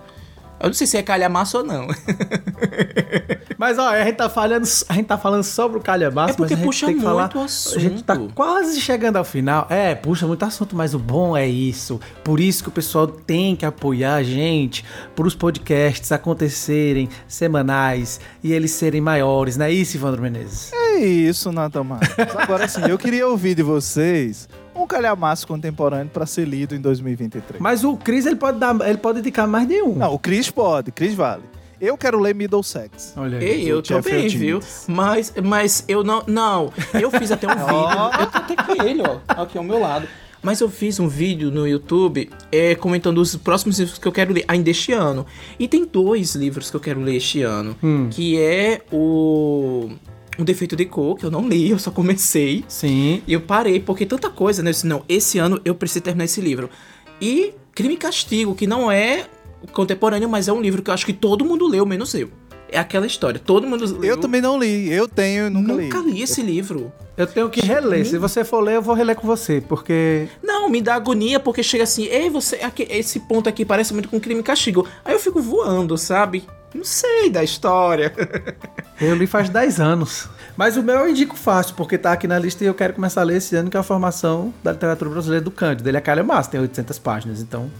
Eu 0.61 0.67
não 0.67 0.75
sei 0.75 0.87
se 0.87 0.97
é 0.97 1.03
calhamaço 1.03 1.59
ou 1.59 1.65
não. 1.65 1.89
mas 3.57 3.79
ó, 3.79 3.89
a 3.89 4.05
gente 4.05 4.17
tá 4.17 4.29
falando, 4.29 4.65
a 4.89 4.93
gente 4.93 5.07
tá 5.07 5.17
falando 5.17 5.43
sobre 5.43 5.79
o 5.79 5.81
calhamaço, 5.81 6.35
é 6.35 6.37
porque 6.37 6.55
mas 6.55 6.61
a 6.61 6.65
gente 6.65 6.67
puxa 6.67 6.87
tem 6.87 6.97
que 6.97 7.03
muito 7.03 7.33
falar, 7.33 7.45
assunto. 7.45 7.77
A 7.77 7.81
gente 7.81 8.05
tá 8.05 8.19
quase 8.35 8.81
chegando 8.81 9.17
ao 9.17 9.25
final. 9.25 9.67
É, 9.71 9.95
puxa 9.95 10.27
muito 10.27 10.45
assunto, 10.45 10.77
mas 10.77 10.95
o 10.95 10.99
bom 10.99 11.37
é 11.37 11.47
isso. 11.49 11.99
Por 12.23 12.41
isso 12.41 12.63
que 12.63 12.69
o 12.69 12.73
pessoal 12.73 13.07
tem 13.07 13.57
que 13.57 13.65
apoiar 13.65 14.17
a 14.17 14.23
gente 14.23 14.85
para 15.17 15.27
os 15.27 15.35
podcasts 15.35 16.13
acontecerem 16.13 17.09
semanais 17.27 18.21
e 18.45 18.53
eles 18.53 18.73
serem 18.73 19.01
maiores, 19.01 19.57
não 19.57 19.67
é 19.67 19.73
isso, 19.73 19.97
Ivandro 19.97 20.21
Menezes? 20.21 20.73
É 20.73 20.99
isso, 20.99 21.51
Natan 21.51 21.85
Marcos. 21.85 22.09
Agora 22.37 22.69
sim, 22.69 22.83
eu 22.87 22.99
queria 22.99 23.27
ouvir 23.27 23.55
de 23.55 23.63
vocês 23.63 24.49
um 24.75 24.87
calhamaço 24.87 25.47
contemporâneo 25.47 26.11
para 26.13 26.27
ser 26.27 26.47
lido 26.47 26.75
em 26.75 26.81
2023. 26.81 27.61
Mas 27.61 27.85
o 27.85 27.97
Cris 27.97 28.27
ele 28.27 28.37
pode 28.37 28.59
dar, 28.59 28.77
ele 28.89 28.99
pode 28.99 29.21
indicar 29.21 29.47
mais 29.47 29.67
de 29.67 29.83
um. 29.83 29.95
Não, 29.95 30.15
o 30.15 30.19
Cris 30.19 30.51
pode, 30.51 30.93
Cris 30.93 31.15
vale. 31.15 31.43
Eu 31.81 31.97
quero 31.97 32.21
ler 32.21 32.35
Middlesex. 32.35 33.15
Olha 33.17 33.39
aí. 33.39 33.45
Ei, 33.45 33.73
eu 33.73 33.83
também, 33.83 34.29
viu? 34.29 34.61
Mas, 34.87 35.33
mas 35.43 35.85
eu 35.89 36.05
não. 36.05 36.23
Não, 36.27 36.73
eu 36.93 37.11
fiz 37.11 37.33
até 37.33 37.47
um 37.47 37.57
vídeo. 37.57 38.21
Eu 38.21 38.27
tô 38.27 38.39
até 38.39 38.57
com 38.57 38.83
ele, 38.83 39.03
ó. 39.03 39.19
Aqui 39.27 39.57
ao 39.57 39.65
meu 39.65 39.81
lado. 39.81 40.07
Mas 40.43 40.61
eu 40.61 40.69
fiz 40.71 40.99
um 40.99 41.09
vídeo 41.09 41.51
no 41.51 41.67
YouTube 41.67 42.31
é, 42.51 42.75
comentando 42.75 43.19
os 43.19 43.37
próximos 43.37 43.79
livros 43.79 43.99
que 43.99 44.09
eu 44.09 44.13
quero 44.13 44.33
ler 44.33 44.45
ainda 44.49 44.71
este 44.71 44.93
ano. 44.93 45.27
E 45.59 45.69
tem 45.69 45.85
dois 45.85 46.35
livros 46.35 46.71
que 46.71 46.77
eu 46.77 46.81
quero 46.81 47.01
ler 47.01 47.17
este 47.17 47.43
ano. 47.43 47.77
Hum. 47.83 48.09
Que 48.11 48.41
é 48.41 48.83
o 48.93 49.91
um 50.39 50.45
defeito 50.45 50.77
de 50.77 50.87
cor, 50.87 51.17
que 51.17 51.25
eu 51.25 51.31
não 51.31 51.49
li, 51.49 51.71
eu 51.71 51.79
só 51.79 51.91
comecei. 51.91 52.65
Sim. 52.69 53.23
E 53.27 53.33
eu 53.33 53.41
parei, 53.41 53.81
porque 53.81 54.07
tanta 54.07 54.31
coisa, 54.31 54.63
né? 54.63 54.71
Eu 54.71 54.73
disse, 54.73 54.87
não, 54.87 55.05
esse 55.09 55.39
ano 55.39 55.61
eu 55.65 55.75
preciso 55.75 56.03
terminar 56.03 56.25
esse 56.25 56.41
livro. 56.41 56.71
E 57.21 57.55
Crime 57.75 57.95
e 57.95 57.97
Castigo, 57.97 58.55
que 58.55 58.67
não 58.67 58.91
é 58.91 59.27
contemporâneo, 59.73 60.29
mas 60.29 60.49
é 60.49 60.53
um 60.53 60.61
livro 60.61 60.83
que 60.83 60.91
eu 60.91 60.95
acho 60.95 61.07
que 61.07 61.13
todo 61.13 61.45
mundo 61.45 61.67
leu, 61.67 61.85
menos 61.85 62.15
eu. 62.15 62.31
É 62.73 62.79
aquela 62.79 63.07
história, 63.07 63.41
todo 63.41 63.67
mundo 63.67 63.85
leu. 63.99 64.13
Eu 64.13 64.17
também 64.17 64.41
não 64.41 64.59
li, 64.59 64.93
eu 64.93 65.09
tenho, 65.09 65.51
nunca, 65.51 65.73
nunca 65.73 65.99
li. 65.99 66.13
li 66.13 66.23
esse 66.23 66.41
livro. 66.41 66.93
Eu 67.17 67.27
tenho 67.27 67.51
que 67.51 67.61
reler. 67.61 68.07
Se 68.07 68.17
você 68.17 68.45
for 68.45 68.61
ler, 68.61 68.77
eu 68.77 68.83
vou 68.83 68.95
reler 68.95 69.17
com 69.17 69.27
você, 69.27 69.61
porque. 69.61 70.29
Não, 70.43 70.71
me 70.71 70.81
dá 70.81 70.95
agonia, 70.95 71.39
porque 71.39 71.63
chega 71.63 71.85
assim, 71.85 72.05
ei, 72.05 72.31
você. 72.31 72.57
Aqui, 72.57 72.87
esse 72.89 73.21
ponto 73.21 73.49
aqui 73.49 73.65
parece 73.65 73.93
muito 73.93 74.09
com 74.09 74.21
crime 74.21 74.41
e 74.41 74.43
castigo. 74.43 74.87
Aí 75.05 75.13
eu 75.13 75.19
fico 75.19 75.41
voando, 75.43 75.99
sabe? 75.99 76.45
Não 76.75 76.85
sei 76.85 77.31
da 77.31 77.43
história. 77.43 78.13
eu 79.01 79.15
li 79.15 79.27
faz 79.27 79.49
10 79.49 79.81
anos. 79.81 80.29
Mas 80.57 80.77
o 80.77 80.83
meu 80.83 80.97
eu 80.97 81.09
indico 81.09 81.37
fácil, 81.37 81.75
porque 81.75 81.97
tá 81.97 82.13
aqui 82.13 82.27
na 82.27 82.39
lista 82.39 82.63
e 82.63 82.67
eu 82.67 82.75
quero 82.75 82.95
começar 82.95 83.23
a 83.23 83.25
ler 83.25 83.39
esse 83.39 83.57
ano, 83.57 83.71
que 83.71 83.77
é 83.77 83.81
a 83.81 83.83
formação 83.83 84.53
da 84.63 84.73
literatura 84.73 85.11
brasileira 85.11 85.45
do 85.45 85.51
Cândido. 85.51 85.89
Ele 85.89 85.97
é 85.97 86.01
calha 86.01 86.23
massa, 86.23 86.51
tem 86.51 86.61
800 86.61 86.99
páginas, 86.99 87.41
então 87.41 87.71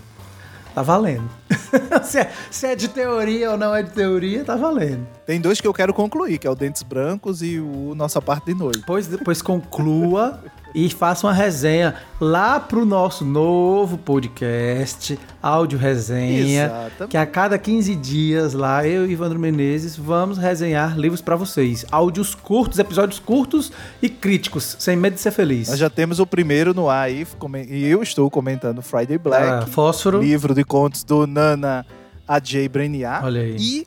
tá 0.75 0.83
valendo. 0.83 1.29
se, 2.03 2.19
é, 2.19 2.33
se, 2.51 2.67
é, 2.67 2.75
de 2.75 2.89
teoria 2.89 3.51
ou 3.51 3.59
não 3.59 3.75
é 3.75 3.83
de 3.83 3.91
teoria, 3.91 4.45
tá 4.45 4.57
valendo. 4.57 5.07
Tem 5.27 5.41
dois 5.41 5.61
que 5.61 5.67
eu 5.67 5.75
quero 5.75 5.93
concluir, 5.93 6.39
que 6.39 6.47
é 6.47 6.51
o 6.51 6.55
Dentes 6.55 6.83
Brancos 6.83 7.43
e 7.43 7.59
o 7.59 7.95
Nossa 7.95 8.21
Parte 8.23 8.47
de 8.47 8.55
Noite. 8.55 8.83
Pois, 8.87 9.07
depois 9.07 9.43
conclua 9.43 10.41
e 10.75 10.89
faça 10.89 11.27
uma 11.27 11.33
resenha 11.33 11.95
lá 12.21 12.61
pro 12.61 12.85
nosso 12.85 13.25
novo 13.25 13.99
podcast, 13.99 15.19
Áudio 15.43 15.79
Resenha, 15.79 16.65
Exatamente. 16.67 17.11
que 17.11 17.17
a 17.17 17.27
cada 17.27 17.59
15 17.59 17.95
dias 17.97 18.53
lá 18.53 18.87
eu 18.87 19.07
e 19.07 19.13
Ivandro 19.13 19.39
Menezes 19.39 19.97
vamos 19.97 20.39
resenhar 20.39 20.99
livros 20.99 21.21
para 21.21 21.37
vocês, 21.37 21.85
áudios 21.91 22.35
curtos, 22.35 22.79
episódios 22.79 23.19
curtos 23.19 23.73
e 24.03 24.09
críticos, 24.09 24.77
sem 24.79 24.97
medo 24.97 25.15
de 25.15 25.21
ser 25.21 25.31
feliz. 25.31 25.69
Nós 25.69 25.79
já 25.79 25.91
temos 25.91 26.21
o 26.21 26.27
primeiro 26.27 26.75
no 26.75 26.89
ar 26.89 27.05
aí, 27.05 27.27
e 27.69 27.87
eu 27.87 28.03
estou 28.03 28.31
comentando 28.31 28.83
Friday 28.83 29.19
Black, 29.19 29.65
ah, 29.65 29.67
Fósforo, 29.67 30.21
livro 30.21 30.55
de 30.55 30.65
contos 30.65 31.03
do 31.05 31.27
Nana 31.27 31.87
Ajay 32.29 32.69
Breniar. 32.69 33.25
Olha 33.25 33.41
aí. 33.41 33.57
E 33.59 33.87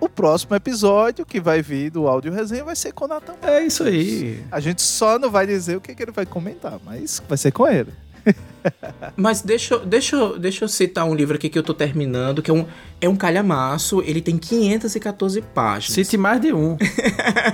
o 0.00 0.08
próximo 0.08 0.56
episódio 0.56 1.26
que 1.26 1.40
vai 1.40 1.60
vir 1.60 1.90
do 1.90 2.08
áudio 2.08 2.32
resenha 2.32 2.64
vai 2.64 2.74
ser 2.74 2.92
com 2.92 3.04
o 3.04 3.08
Nathan. 3.08 3.34
É 3.42 3.62
isso 3.62 3.84
aí. 3.84 4.42
A 4.50 4.58
gente 4.58 4.80
só 4.82 5.18
não 5.18 5.30
vai 5.30 5.46
dizer 5.46 5.76
o 5.76 5.80
que, 5.80 5.94
que 5.94 6.02
ele 6.02 6.10
vai 6.10 6.24
comentar, 6.24 6.80
mas 6.84 7.22
vai 7.28 7.36
ser 7.36 7.52
com 7.52 7.68
ele. 7.68 7.92
Mas 9.16 9.40
deixa, 9.40 9.78
deixa, 9.78 10.38
deixa 10.38 10.64
eu 10.64 10.68
citar 10.68 11.06
um 11.06 11.14
livro 11.14 11.36
aqui 11.36 11.48
que 11.48 11.58
eu 11.58 11.62
tô 11.62 11.72
terminando, 11.72 12.42
que 12.42 12.50
é 12.50 12.54
um, 12.54 12.66
é 13.00 13.08
um 13.08 13.16
calhamaço, 13.16 14.02
ele 14.02 14.20
tem 14.20 14.36
514 14.36 15.40
páginas. 15.40 15.94
Cite 15.94 16.18
mais 16.18 16.38
de 16.38 16.52
um. 16.52 16.76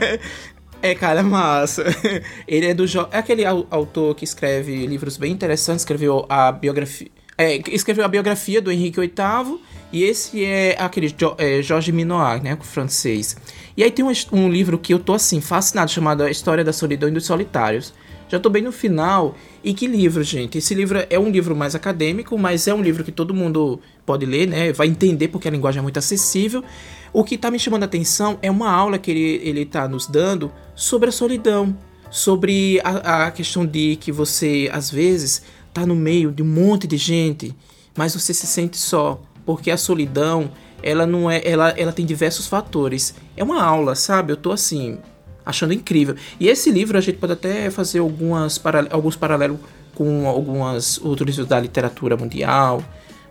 é 0.82 0.94
calhamaço. 0.94 1.82
Ele 2.46 2.66
é 2.66 2.74
do... 2.74 2.84
É 3.12 3.18
aquele 3.18 3.44
autor 3.44 4.14
que 4.14 4.24
escreve 4.24 4.86
livros 4.86 5.16
bem 5.16 5.32
interessantes, 5.32 5.82
escreveu 5.82 6.26
a 6.28 6.50
biografia... 6.52 7.08
É, 7.38 7.56
escreveu 7.70 8.04
a 8.04 8.08
biografia 8.08 8.60
do 8.60 8.72
Henrique 8.72 8.98
VIII 8.98 9.60
e 9.92 10.02
esse 10.02 10.44
é 10.44 10.76
aquele 10.78 11.08
jo, 11.08 11.34
é, 11.38 11.62
Jorge 11.62 11.92
Minoir, 11.92 12.42
né, 12.42 12.56
francês. 12.60 13.36
E 13.76 13.84
aí 13.84 13.90
tem 13.90 14.04
um, 14.04 14.12
um, 14.32 14.48
livro 14.48 14.78
que 14.78 14.92
eu 14.92 14.98
tô 14.98 15.12
assim 15.14 15.40
fascinado 15.40 15.90
chamado 15.90 16.22
A 16.22 16.30
História 16.30 16.64
da 16.64 16.72
Solidão 16.72 17.08
e 17.08 17.12
dos 17.12 17.26
Solitários. 17.26 17.94
Já 18.28 18.40
tô 18.40 18.50
bem 18.50 18.62
no 18.62 18.72
final. 18.72 19.36
E 19.62 19.72
que 19.72 19.86
livro, 19.86 20.22
gente? 20.24 20.58
Esse 20.58 20.74
livro 20.74 21.04
é 21.08 21.18
um 21.18 21.30
livro 21.30 21.54
mais 21.54 21.74
acadêmico, 21.74 22.36
mas 22.36 22.66
é 22.66 22.74
um 22.74 22.82
livro 22.82 23.04
que 23.04 23.12
todo 23.12 23.32
mundo 23.32 23.80
pode 24.04 24.26
ler, 24.26 24.48
né? 24.48 24.72
Vai 24.72 24.88
entender 24.88 25.28
porque 25.28 25.46
a 25.46 25.50
linguagem 25.50 25.78
é 25.78 25.82
muito 25.82 25.98
acessível. 25.98 26.64
O 27.12 27.22
que 27.22 27.38
tá 27.38 27.50
me 27.50 27.58
chamando 27.58 27.84
a 27.84 27.86
atenção 27.86 28.38
é 28.42 28.50
uma 28.50 28.70
aula 28.70 28.98
que 28.98 29.10
ele, 29.10 29.40
ele 29.48 29.64
tá 29.64 29.86
nos 29.86 30.06
dando 30.06 30.50
sobre 30.74 31.08
a 31.08 31.12
solidão, 31.12 31.76
sobre 32.10 32.80
a, 32.82 33.26
a 33.26 33.30
questão 33.30 33.64
de 33.64 33.96
que 33.96 34.10
você 34.10 34.68
às 34.72 34.90
vezes 34.90 35.42
tá 35.72 35.86
no 35.86 35.94
meio 35.94 36.32
de 36.32 36.42
um 36.42 36.46
monte 36.46 36.86
de 36.86 36.96
gente, 36.96 37.54
mas 37.96 38.14
você 38.14 38.34
se 38.34 38.46
sente 38.46 38.76
só 38.76 39.20
porque 39.46 39.70
a 39.70 39.78
solidão, 39.78 40.50
ela 40.82 41.06
não 41.06 41.30
é, 41.30 41.40
ela, 41.48 41.70
ela 41.70 41.92
tem 41.92 42.04
diversos 42.04 42.46
fatores. 42.46 43.14
É 43.36 43.44
uma 43.44 43.62
aula, 43.62 43.94
sabe? 43.94 44.32
Eu 44.32 44.36
tô 44.36 44.50
assim, 44.52 44.98
achando 45.44 45.72
incrível. 45.72 46.16
E 46.38 46.48
esse 46.48 46.70
livro 46.70 46.98
a 46.98 47.00
gente 47.00 47.18
pode 47.18 47.32
até 47.32 47.70
fazer 47.70 48.00
algumas 48.00 48.60
alguns 48.90 49.16
paralelos 49.16 49.58
com 49.94 50.26
algumas 50.28 50.98
outros 50.98 51.36
da 51.46 51.58
literatura 51.58 52.16
mundial, 52.16 52.82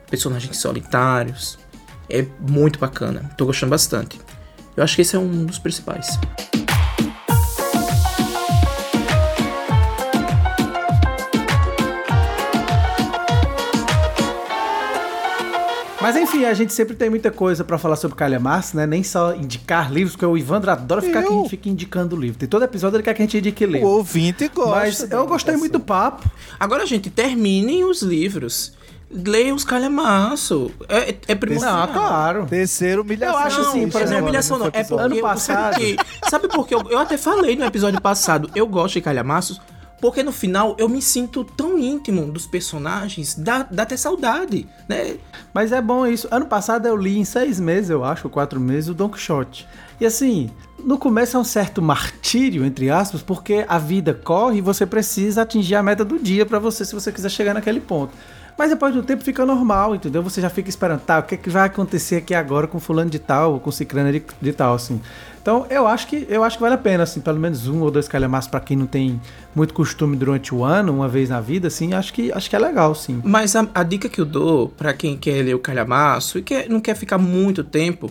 personagens 0.09 0.57
solitários. 0.57 1.59
É 2.09 2.25
muito 2.39 2.79
bacana. 2.79 3.29
Tô 3.37 3.45
gostando 3.45 3.71
bastante. 3.71 4.19
Eu 4.75 4.83
acho 4.83 4.95
que 4.95 5.01
esse 5.01 5.15
é 5.15 5.19
um 5.19 5.45
dos 5.45 5.59
principais. 5.59 6.17
Mas 16.05 16.15
enfim, 16.15 16.45
a 16.45 16.53
gente 16.53 16.71
sempre 16.71 16.95
tem 16.95 17.09
muita 17.09 17.31
coisa 17.31 17.63
para 17.63 17.79
falar 17.79 17.95
sobre 17.95 18.15
calhamaço, 18.15 18.77
né? 18.77 18.85
Nem 18.85 19.03
só 19.03 19.33
indicar 19.33 19.91
livros, 19.91 20.11
porque 20.11 20.25
o 20.25 20.37
Ivandro 20.37 20.69
adora 20.69 21.01
ficar 21.01 21.21
aqui, 21.21 21.49
fica 21.49 21.67
indicando 21.67 22.15
livro. 22.15 22.37
Tem 22.37 22.47
todo 22.47 22.63
episódio 22.63 22.97
ele 22.97 23.03
quer 23.03 23.15
que 23.15 23.23
a 23.23 23.25
gente 23.25 23.39
indique 23.39 23.65
livro. 23.65 23.87
O 23.87 23.91
ouvinte 23.91 24.47
gosta. 24.49 24.75
Mas 24.75 25.11
eu 25.11 25.25
gostei 25.25 25.57
muito 25.57 25.71
do 25.71 25.79
papo. 25.79 26.29
Agora, 26.59 26.85
gente, 26.85 27.09
terminem 27.09 27.83
os 27.85 28.03
livros. 28.03 28.73
Leiam 29.09 29.55
os 29.55 29.63
calhamaço. 29.63 30.71
É, 30.87 31.09
é, 31.09 31.17
é 31.29 31.35
primordial. 31.35 31.87
Não, 31.87 31.93
claro. 31.93 32.45
Terceiro, 32.45 33.01
humilhação. 33.01 33.39
Eu 33.39 33.45
acho 33.47 33.61
assim, 33.61 33.89
por 33.89 34.01
exemplo, 34.01 34.23
humilhação 34.25 34.59
não. 34.59 34.67
É 34.67 34.83
porque, 34.83 34.93
ano 34.93 35.21
passado. 35.21 35.73
Sabe, 35.73 35.95
que, 35.95 36.29
sabe 36.29 36.47
por 36.49 36.67
que 36.67 36.75
eu, 36.75 36.83
eu 36.87 36.99
até 36.99 37.17
falei 37.17 37.55
no 37.55 37.65
episódio 37.65 37.99
passado, 37.99 38.47
eu 38.53 38.67
gosto 38.67 38.93
de 38.93 39.01
calhamaços 39.01 39.59
porque 40.05 40.21
no 40.21 40.31
final 40.31 40.75
eu 40.77 40.87
me 40.87 41.01
sinto 41.01 41.43
tão 41.43 41.79
íntimo 41.79 42.31
dos 42.31 42.45
personagens, 42.45 43.33
dá, 43.33 43.63
dá 43.63 43.81
até 43.81 43.97
saudade, 43.97 44.67
né? 44.87 45.17
Mas 45.51 45.71
é 45.71 45.81
bom 45.81 46.05
isso. 46.05 46.27
Ano 46.29 46.45
passado 46.45 46.87
eu 46.87 46.95
li 46.95 47.17
em 47.17 47.25
seis 47.25 47.59
meses, 47.59 47.89
eu 47.89 48.03
acho, 48.03 48.29
quatro 48.29 48.59
meses, 48.59 48.87
o 48.87 48.93
Don 48.93 49.09
Quixote. 49.09 49.67
E 49.99 50.05
assim, 50.05 50.51
no 50.77 50.99
começo 50.99 51.35
é 51.35 51.39
um 51.39 51.43
certo 51.43 51.81
martírio, 51.81 52.63
entre 52.63 52.87
aspas, 52.87 53.23
porque 53.23 53.65
a 53.67 53.79
vida 53.79 54.13
corre 54.13 54.59
e 54.59 54.61
você 54.61 54.85
precisa 54.85 55.41
atingir 55.41 55.73
a 55.73 55.81
meta 55.81 56.05
do 56.05 56.19
dia 56.19 56.45
para 56.45 56.59
você, 56.59 56.85
se 56.85 56.93
você 56.93 57.11
quiser 57.11 57.29
chegar 57.29 57.55
naquele 57.55 57.79
ponto. 57.79 58.13
Mas 58.57 58.69
depois 58.69 58.93
do 58.93 59.03
tempo 59.03 59.23
fica 59.23 59.45
normal, 59.45 59.95
entendeu? 59.95 60.23
Você 60.23 60.39
já 60.39 60.49
fica 60.49 60.69
esperando, 60.69 61.01
tá, 61.01 61.19
o 61.19 61.23
que, 61.23 61.35
é 61.35 61.37
que 61.37 61.49
vai 61.49 61.65
acontecer 61.65 62.17
aqui 62.17 62.33
agora 62.33 62.67
com 62.67 62.79
fulano 62.79 63.09
de 63.09 63.19
tal, 63.19 63.59
com 63.59 63.69
ciclano 63.69 64.11
de, 64.11 64.23
de 64.41 64.53
tal, 64.53 64.75
assim. 64.75 65.01
Então 65.41 65.65
eu 65.69 65.85
acho 65.85 66.07
que 66.07 66.25
eu 66.29 66.43
acho 66.43 66.57
que 66.57 66.61
vale 66.63 66.75
a 66.75 66.77
pena, 66.77 67.03
assim, 67.03 67.19
pelo 67.19 67.39
menos 67.39 67.67
um 67.67 67.81
ou 67.81 67.91
dois 67.91 68.07
calhamaços 68.07 68.49
para 68.49 68.59
quem 68.59 68.77
não 68.77 68.87
tem 68.87 69.19
muito 69.53 69.73
costume 69.73 70.15
durante 70.15 70.55
o 70.55 70.63
ano, 70.63 70.93
uma 70.93 71.07
vez 71.07 71.29
na 71.29 71.41
vida, 71.41 71.67
assim, 71.67 71.93
acho 71.93 72.13
que 72.13 72.31
acho 72.31 72.49
que 72.49 72.55
é 72.55 72.59
legal, 72.59 72.95
sim. 72.95 73.21
Mas 73.23 73.55
a, 73.55 73.67
a 73.73 73.83
dica 73.83 74.07
que 74.07 74.19
eu 74.19 74.25
dou 74.25 74.69
para 74.69 74.93
quem 74.93 75.17
quer 75.17 75.43
ler 75.43 75.53
o 75.53 75.59
calhamaço 75.59 76.39
e 76.39 76.41
quer, 76.41 76.69
não 76.69 76.79
quer 76.79 76.95
ficar 76.95 77.17
muito 77.17 77.63
tempo, 77.63 78.09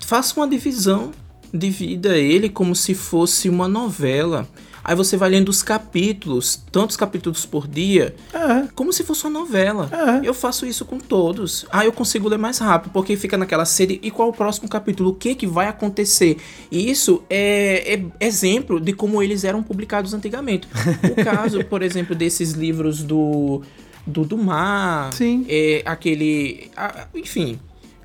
faça 0.00 0.38
uma 0.38 0.46
divisão 0.46 1.10
divida 1.52 2.16
ele 2.16 2.48
como 2.48 2.74
se 2.74 2.94
fosse 2.94 3.48
uma 3.48 3.68
novela. 3.68 4.48
Aí 4.82 4.96
você 4.96 5.16
vai 5.16 5.28
lendo 5.28 5.50
os 5.50 5.62
capítulos, 5.62 6.56
tantos 6.72 6.96
capítulos 6.96 7.44
por 7.44 7.68
dia, 7.68 8.14
é. 8.32 8.66
como 8.74 8.92
se 8.92 9.04
fosse 9.04 9.24
uma 9.24 9.38
novela. 9.38 9.90
É. 9.92 10.26
Eu 10.26 10.32
faço 10.32 10.64
isso 10.64 10.84
com 10.84 10.98
todos. 10.98 11.66
Aí 11.70 11.86
eu 11.86 11.92
consigo 11.92 12.28
ler 12.28 12.38
mais 12.38 12.58
rápido, 12.58 12.90
porque 12.92 13.16
fica 13.16 13.36
naquela 13.36 13.64
sede. 13.64 14.00
E 14.02 14.10
qual 14.10 14.30
o 14.30 14.32
próximo 14.32 14.68
capítulo? 14.68 15.10
O 15.10 15.14
que 15.14 15.34
que 15.34 15.46
vai 15.46 15.68
acontecer? 15.68 16.38
E 16.70 16.90
isso 16.90 17.22
é, 17.28 17.94
é 17.94 18.26
exemplo 18.26 18.80
de 18.80 18.92
como 18.92 19.22
eles 19.22 19.44
eram 19.44 19.62
publicados 19.62 20.14
antigamente. 20.14 20.66
O 21.12 21.14
caso, 21.22 21.62
por 21.64 21.82
exemplo, 21.82 22.14
desses 22.14 22.52
livros 22.52 23.02
do 23.02 23.62
do, 24.06 24.24
do 24.24 24.36
mar, 24.36 25.12
Sim. 25.12 25.44
é 25.48 25.82
aquele, 25.84 26.70
enfim, 27.14 27.60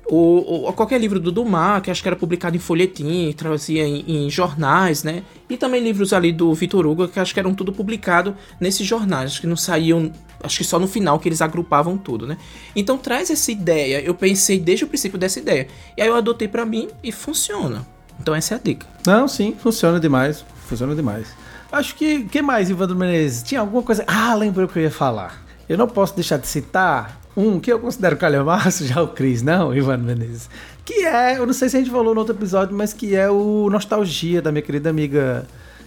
o, 0.08 0.72
qualquer 0.72 1.00
livro 1.00 1.18
do 1.18 1.32
Dumas, 1.32 1.82
que 1.82 1.90
acho 1.90 2.00
que 2.00 2.08
era 2.08 2.16
publicado 2.16 2.56
em 2.56 2.60
folhetim, 2.60 3.32
trazia 3.36 3.84
em, 3.84 4.26
em, 4.26 4.30
jornais, 4.30 5.02
né? 5.02 5.24
E 5.50 5.56
também 5.56 5.82
livros 5.82 6.12
ali 6.12 6.32
do 6.32 6.52
Vitor 6.54 6.86
Hugo, 6.86 7.08
que 7.08 7.18
acho 7.18 7.34
que 7.34 7.40
eram 7.40 7.52
tudo 7.54 7.72
publicado 7.72 8.36
nesses 8.60 8.86
jornais, 8.86 9.38
que 9.38 9.46
não 9.46 9.56
saíam, 9.56 10.12
acho 10.42 10.58
que 10.58 10.64
só 10.64 10.78
no 10.78 10.86
final 10.86 11.18
que 11.18 11.28
eles 11.28 11.42
agrupavam 11.42 11.98
tudo, 11.98 12.26
né? 12.26 12.36
Então 12.74 12.96
traz 12.96 13.30
essa 13.30 13.50
ideia, 13.50 14.00
eu 14.00 14.14
pensei 14.14 14.60
desde 14.60 14.84
o 14.84 14.88
princípio 14.88 15.18
dessa 15.18 15.40
ideia. 15.40 15.66
E 15.96 16.02
aí 16.02 16.08
eu 16.08 16.14
adotei 16.14 16.46
para 16.46 16.64
mim 16.64 16.88
e 17.02 17.10
funciona. 17.10 17.84
Então 18.20 18.34
essa 18.34 18.54
é 18.54 18.58
a 18.58 18.60
dica. 18.62 18.86
Não, 19.04 19.26
sim, 19.26 19.56
funciona 19.58 19.98
demais, 19.98 20.44
funciona 20.68 20.94
demais. 20.94 21.28
Acho 21.72 21.96
que, 21.96 22.24
que 22.24 22.40
mais, 22.40 22.70
Ivandro 22.70 22.94
Menezes? 22.94 23.42
Tinha 23.42 23.60
alguma 23.60 23.82
coisa... 23.82 24.04
Ah, 24.06 24.34
lembrei 24.34 24.64
o 24.64 24.68
que 24.68 24.78
eu 24.78 24.84
ia 24.84 24.90
falar. 24.90 25.44
Eu 25.68 25.76
não 25.76 25.88
posso 25.88 26.14
deixar 26.14 26.38
de 26.38 26.46
citar 26.46 27.20
um 27.36 27.60
que 27.60 27.72
eu 27.72 27.78
considero 27.78 28.16
calhamaço, 28.16 28.84
já 28.86 29.02
o 29.02 29.08
Cris, 29.08 29.42
não, 29.42 29.74
Ivan 29.74 29.98
Menezes. 29.98 30.48
Que 30.84 31.04
é, 31.04 31.38
eu 31.38 31.46
não 31.46 31.52
sei 31.52 31.68
se 31.68 31.76
a 31.76 31.80
gente 31.80 31.90
falou 31.90 32.14
no 32.14 32.20
outro 32.20 32.34
episódio, 32.34 32.74
mas 32.74 32.92
que 32.92 33.14
é 33.14 33.28
o 33.28 33.68
Nostalgia, 33.70 34.40
da 34.40 34.50
minha 34.50 34.62
querida 34.62 34.88
amiga 34.88 35.46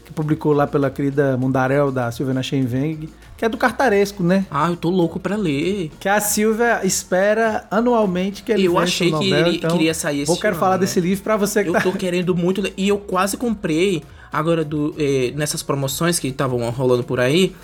que 0.10 0.14
publicou 0.14 0.54
lá 0.54 0.66
pela 0.66 0.90
querida 0.90 1.38
Mundarel, 1.38 1.92
da 1.92 2.12
Silvana 2.12 2.42
Schenveng, 2.42 3.08
que 3.38 3.46
é 3.46 3.50
do 3.50 3.58
Cartaresco, 3.58 4.24
né? 4.24 4.46
Ah, 4.50 4.68
eu 4.70 4.76
tô 4.76 4.90
louco 4.90 5.20
pra 5.20 5.36
ler. 5.36 5.92
Que 6.00 6.10
a 6.10 6.20
Silvia 6.20 6.82
espera 6.84 7.66
anualmente 7.70 8.44
que 8.44 8.52
ele 8.52 8.66
Eu 8.66 8.78
achei 8.78 9.12
que 9.12 9.32
ele 9.32 9.58
então, 9.58 9.70
queria 9.70 9.94
sair 9.94 10.22
esse 10.22 10.32
Eu 10.32 10.36
quero 10.38 10.56
ano, 10.56 10.60
falar 10.60 10.74
né? 10.74 10.80
desse 10.80 11.00
livro 11.00 11.24
pra 11.24 11.38
você 11.38 11.64
que 11.64 11.70
Eu 11.70 11.74
tá... 11.74 11.82
tô 11.82 11.92
querendo 11.94 12.36
muito 12.36 12.60
ler. 12.60 12.74
E 12.76 12.90
eu 12.90 12.98
quase 12.98 13.38
comprei, 13.38 14.04
agora 14.34 14.66
do, 14.66 14.94
eh, 14.98 15.32
nessas 15.36 15.64
promoções 15.64 16.20
que 16.20 16.28
estavam 16.28 16.68
rolando 16.72 17.04
por 17.04 17.20
aí, 17.20 17.56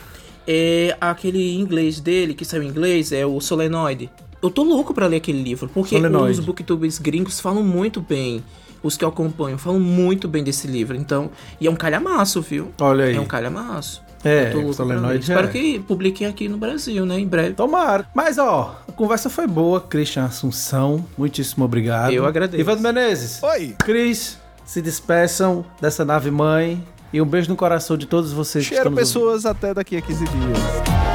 é 0.47 0.95
aquele 0.99 1.55
inglês 1.55 1.99
dele, 1.99 2.33
que 2.33 2.45
saiu 2.45 2.63
em 2.63 2.67
inglês, 2.67 3.11
é 3.11 3.25
o 3.25 3.39
Solenoid. 3.39 4.09
Eu 4.41 4.49
tô 4.49 4.63
louco 4.63 4.93
para 4.93 5.07
ler 5.07 5.17
aquele 5.17 5.41
livro, 5.41 5.69
porque 5.73 5.95
Solenoid. 5.95 6.39
os 6.39 6.45
booktubers 6.45 6.99
gringos 6.99 7.39
falam 7.39 7.63
muito 7.63 8.01
bem. 8.01 8.43
Os 8.83 8.95
que 8.95 9.03
eu 9.03 9.09
acompanho 9.09 9.57
falam 9.57 9.79
muito 9.79 10.27
bem 10.27 10.43
desse 10.43 10.67
livro. 10.67 10.95
Então, 10.95 11.31
e 11.59 11.65
é 11.65 11.71
um 11.71 11.75
calhamaço, 11.75 12.41
viu? 12.41 12.71
Olha 12.79 13.05
aí. 13.05 13.15
É 13.15 13.19
um 13.19 13.25
calhamaço. 13.25 14.03
É, 14.23 14.51
Solenoid 14.73 15.21
Espero 15.21 15.47
é. 15.47 15.51
que 15.51 15.79
publiquem 15.79 16.25
aqui 16.25 16.47
no 16.47 16.57
Brasil, 16.57 17.05
né? 17.05 17.19
Em 17.19 17.27
breve. 17.27 17.53
Tomara. 17.53 18.07
Mas, 18.13 18.39
ó, 18.39 18.81
a 18.87 18.91
conversa 18.91 19.29
foi 19.29 19.45
boa, 19.45 19.79
Christian 19.79 20.25
Assunção. 20.25 21.05
Muitíssimo 21.17 21.65
obrigado. 21.65 22.11
Eu 22.11 22.25
agradeço. 22.25 22.59
Ivan 22.59 22.77
Menezes. 22.77 23.41
Oi. 23.43 23.75
Cris, 23.79 24.39
se 24.65 24.81
despeçam 24.81 25.63
dessa 25.79 26.03
nave 26.03 26.31
mãe. 26.31 26.83
E 27.15 27.21
um 27.21 27.25
beijo 27.25 27.47
no 27.47 27.55
coração 27.55 27.95
de 27.95 28.05
todos 28.05 28.33
vocês 28.33 28.65
Cheiro 28.65 28.83
que 28.83 28.89
estão 28.89 28.93
pessoas 28.93 29.45
até 29.45 29.73
daqui 29.73 29.95
a 29.95 30.01
15 30.01 30.25
dias. 30.25 31.14